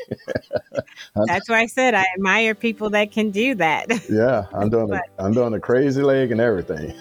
That's 1.27 1.49
why 1.49 1.61
I 1.61 1.65
said 1.65 1.93
I 1.93 2.05
admire 2.15 2.55
people 2.55 2.89
that 2.91 3.11
can 3.11 3.31
do 3.31 3.55
that. 3.55 3.87
Yeah, 4.09 4.45
I'm 4.53 4.69
doing 4.71 4.85
a, 4.91 4.95
But- 4.95 5.09
I'm 5.17 5.33
doing 5.33 5.53
a 5.53 5.59
crazy 5.59 6.01
leg 6.01 6.31
and 6.31 6.41
everything. 6.41 6.93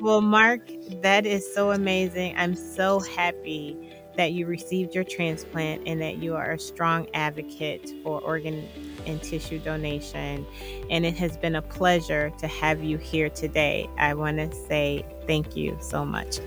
Well, 0.00 0.20
Mark, 0.22 0.62
that 1.02 1.26
is 1.26 1.44
so 1.54 1.72
amazing. 1.72 2.34
I'm 2.38 2.54
so 2.54 3.00
happy 3.00 3.76
that 4.20 4.32
you 4.32 4.44
received 4.44 4.94
your 4.94 5.02
transplant 5.02 5.80
and 5.86 5.98
that 5.98 6.18
you 6.18 6.36
are 6.36 6.52
a 6.52 6.58
strong 6.58 7.08
advocate 7.14 7.90
for 8.02 8.20
organ 8.20 8.68
and 9.06 9.22
tissue 9.22 9.58
donation. 9.58 10.44
And 10.90 11.06
it 11.06 11.16
has 11.16 11.38
been 11.38 11.56
a 11.56 11.62
pleasure 11.62 12.30
to 12.38 12.46
have 12.46 12.84
you 12.84 12.98
here 12.98 13.30
today. 13.30 13.88
I 13.96 14.12
want 14.12 14.36
to 14.36 14.54
say 14.68 15.06
thank 15.26 15.56
you 15.56 15.74
so 15.80 16.04
much. 16.04 16.38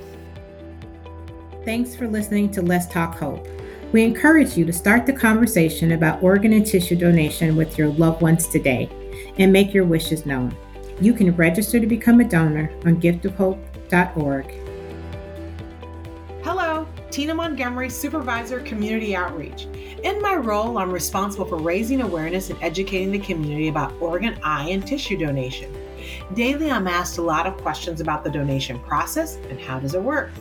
Thanks 1.66 1.96
for 1.96 2.08
listening 2.08 2.52
to 2.52 2.62
Let's 2.62 2.86
Talk 2.86 3.18
Hope. 3.18 3.48
We 3.92 4.04
encourage 4.04 4.56
you 4.56 4.66
to 4.66 4.74
start 4.74 5.08
the 5.08 5.14
conversation 5.14 5.94
about 5.94 6.22
organ 6.22 6.54
and 6.54 6.64
tissue 6.64 6.96
donation 6.96 7.56
with 7.56 7.76
your 7.80 7.88
loved 7.88 8.22
ones 8.22 8.46
today 8.48 8.88
and 9.40 9.52
make 9.52 9.74
your 9.74 9.86
wishes 9.86 10.28
known. 10.28 10.56
You 11.02 11.16
can 11.16 11.36
register 11.36 11.80
to 11.80 11.88
become 11.88 12.20
a 12.20 12.24
donor 12.24 12.72
on 12.86 13.02
giftofhope.org. 13.02 14.63
Tina 17.14 17.36
Montgomery, 17.36 17.92
Supervisor 17.92 18.60
Community 18.62 19.16
Outreach. 19.16 19.68
In 20.04 20.20
my 20.20 20.34
role, 20.34 20.80
I'm 20.80 20.92
responsible 20.92 21.46
for 21.46 21.60
raising 21.60 22.02
awareness 22.02 22.50
and 22.50 22.58
educating 22.64 23.12
the 23.12 23.20
community 23.20 23.68
about 23.68 23.94
organ, 24.02 24.40
eye, 24.42 24.70
and 24.70 24.84
tissue 24.84 25.16
donation. 25.16 25.72
Daily, 26.34 26.72
I'm 26.72 26.88
asked 26.88 27.20
a 27.20 27.22
lot 27.22 27.46
of 27.46 27.56
questions 27.58 28.02
about 28.02 28.24
the 28.24 28.32
donation 28.32 28.80
process 28.80 29.36
and 29.36 29.62
how 29.62 29.80
does 29.80 29.94
it 29.94 30.02
work. 30.02 30.32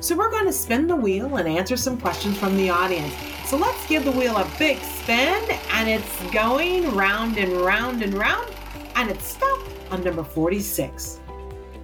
So 0.00 0.14
we're 0.14 0.30
going 0.30 0.44
to 0.44 0.52
spin 0.52 0.86
the 0.86 0.94
wheel 0.94 1.36
and 1.36 1.48
answer 1.48 1.78
some 1.78 1.98
questions 1.98 2.36
from 2.36 2.58
the 2.58 2.68
audience. 2.68 3.14
So 3.46 3.56
let's 3.56 3.86
give 3.86 4.04
the 4.04 4.12
wheel 4.12 4.36
a 4.36 4.46
big 4.58 4.76
spin, 4.80 5.42
and 5.72 5.88
it's 5.88 6.30
going 6.30 6.94
round 6.94 7.38
and 7.38 7.52
round 7.52 8.02
and 8.02 8.12
round, 8.12 8.52
and 8.96 9.08
it's 9.08 9.26
stopped 9.26 9.70
on 9.90 10.04
number 10.04 10.24
46. 10.24 11.20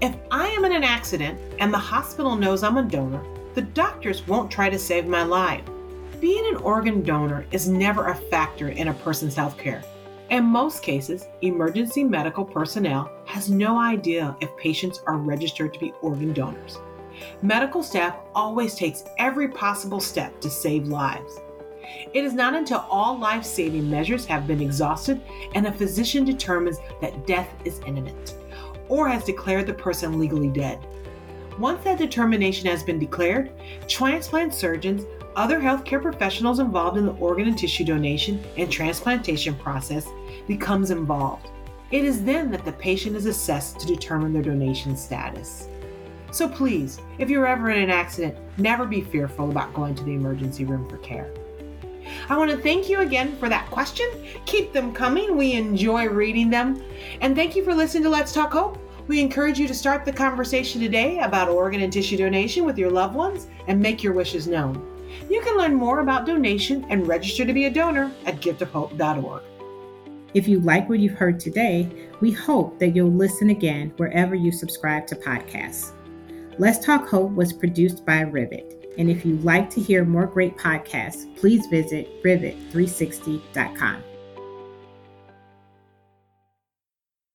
If 0.02 0.14
I 0.30 0.48
am 0.48 0.66
in 0.66 0.72
an 0.72 0.84
accident 0.84 1.40
and 1.60 1.72
the 1.72 1.78
hospital 1.78 2.36
knows 2.36 2.62
I'm 2.62 2.76
a 2.76 2.82
donor, 2.82 3.24
the 3.54 3.62
doctors 3.62 4.26
won't 4.26 4.50
try 4.50 4.68
to 4.68 4.78
save 4.78 5.06
my 5.06 5.22
life. 5.22 5.62
Being 6.20 6.46
an 6.48 6.56
organ 6.56 7.02
donor 7.02 7.46
is 7.52 7.68
never 7.68 8.08
a 8.08 8.14
factor 8.14 8.68
in 8.68 8.88
a 8.88 8.94
person's 8.94 9.36
health 9.36 9.56
care. 9.56 9.84
In 10.30 10.44
most 10.44 10.82
cases, 10.82 11.26
emergency 11.42 12.02
medical 12.02 12.44
personnel 12.44 13.10
has 13.26 13.50
no 13.50 13.78
idea 13.78 14.36
if 14.40 14.56
patients 14.56 15.02
are 15.06 15.18
registered 15.18 15.72
to 15.74 15.80
be 15.80 15.92
organ 16.02 16.32
donors. 16.32 16.78
Medical 17.42 17.82
staff 17.82 18.16
always 18.34 18.74
takes 18.74 19.04
every 19.18 19.48
possible 19.48 20.00
step 20.00 20.40
to 20.40 20.50
save 20.50 20.88
lives. 20.88 21.38
It 22.12 22.24
is 22.24 22.32
not 22.32 22.54
until 22.54 22.86
all 22.90 23.18
life 23.18 23.44
saving 23.44 23.88
measures 23.88 24.24
have 24.26 24.46
been 24.46 24.60
exhausted 24.60 25.20
and 25.54 25.66
a 25.66 25.72
physician 25.72 26.24
determines 26.24 26.78
that 27.00 27.26
death 27.26 27.52
is 27.64 27.80
imminent 27.86 28.34
or 28.88 29.08
has 29.08 29.24
declared 29.24 29.66
the 29.66 29.74
person 29.74 30.18
legally 30.18 30.48
dead. 30.48 30.84
Once 31.58 31.84
that 31.84 31.98
determination 31.98 32.66
has 32.66 32.82
been 32.82 32.98
declared, 32.98 33.52
transplant 33.88 34.52
surgeons, 34.52 35.04
other 35.36 35.60
healthcare 35.60 36.02
professionals 36.02 36.58
involved 36.58 36.96
in 36.96 37.06
the 37.06 37.12
organ 37.12 37.46
and 37.46 37.56
tissue 37.58 37.84
donation 37.84 38.42
and 38.56 38.70
transplantation 38.70 39.54
process 39.54 40.08
becomes 40.48 40.90
involved. 40.90 41.48
It 41.90 42.04
is 42.04 42.24
then 42.24 42.50
that 42.50 42.64
the 42.64 42.72
patient 42.72 43.14
is 43.14 43.26
assessed 43.26 43.78
to 43.80 43.86
determine 43.86 44.32
their 44.32 44.42
donation 44.42 44.96
status. 44.96 45.68
So 46.32 46.48
please, 46.48 47.00
if 47.18 47.30
you're 47.30 47.46
ever 47.46 47.70
in 47.70 47.82
an 47.82 47.90
accident, 47.90 48.36
never 48.58 48.84
be 48.84 49.00
fearful 49.00 49.50
about 49.50 49.74
going 49.74 49.94
to 49.94 50.02
the 50.02 50.14
emergency 50.14 50.64
room 50.64 50.88
for 50.88 50.98
care. 50.98 51.32
I 52.28 52.36
want 52.36 52.50
to 52.50 52.56
thank 52.56 52.88
you 52.88 53.00
again 53.00 53.36
for 53.36 53.48
that 53.48 53.70
question. 53.70 54.06
Keep 54.44 54.72
them 54.72 54.92
coming. 54.92 55.36
We 55.36 55.52
enjoy 55.52 56.08
reading 56.08 56.50
them. 56.50 56.82
And 57.20 57.36
thank 57.36 57.54
you 57.54 57.64
for 57.64 57.74
listening 57.74 58.02
to 58.02 58.10
Let's 58.10 58.32
Talk 58.32 58.52
Hope. 58.52 58.83
We 59.06 59.20
encourage 59.20 59.58
you 59.58 59.68
to 59.68 59.74
start 59.74 60.04
the 60.04 60.12
conversation 60.12 60.80
today 60.80 61.18
about 61.18 61.48
organ 61.48 61.82
and 61.82 61.92
tissue 61.92 62.16
donation 62.16 62.64
with 62.64 62.78
your 62.78 62.90
loved 62.90 63.14
ones 63.14 63.48
and 63.68 63.80
make 63.80 64.02
your 64.02 64.14
wishes 64.14 64.46
known. 64.46 64.90
You 65.28 65.42
can 65.42 65.58
learn 65.58 65.74
more 65.74 66.00
about 66.00 66.26
donation 66.26 66.86
and 66.88 67.06
register 67.06 67.44
to 67.44 67.52
be 67.52 67.66
a 67.66 67.70
donor 67.70 68.10
at 68.24 68.40
giftofhope.org. 68.40 69.42
If 70.32 70.48
you 70.48 70.58
like 70.60 70.88
what 70.88 70.98
you've 70.98 71.18
heard 71.18 71.38
today, 71.38 71.88
we 72.20 72.32
hope 72.32 72.78
that 72.78 72.96
you'll 72.96 73.12
listen 73.12 73.50
again 73.50 73.92
wherever 73.98 74.34
you 74.34 74.50
subscribe 74.50 75.06
to 75.08 75.16
podcasts. 75.16 75.92
Let's 76.58 76.84
Talk 76.84 77.06
Hope 77.06 77.32
was 77.32 77.52
produced 77.52 78.04
by 78.04 78.20
Rivet. 78.22 78.94
And 78.96 79.10
if 79.10 79.24
you'd 79.24 79.44
like 79.44 79.70
to 79.70 79.80
hear 79.80 80.04
more 80.04 80.26
great 80.26 80.56
podcasts, 80.56 81.36
please 81.36 81.66
visit 81.66 82.22
rivet360.com. 82.22 84.02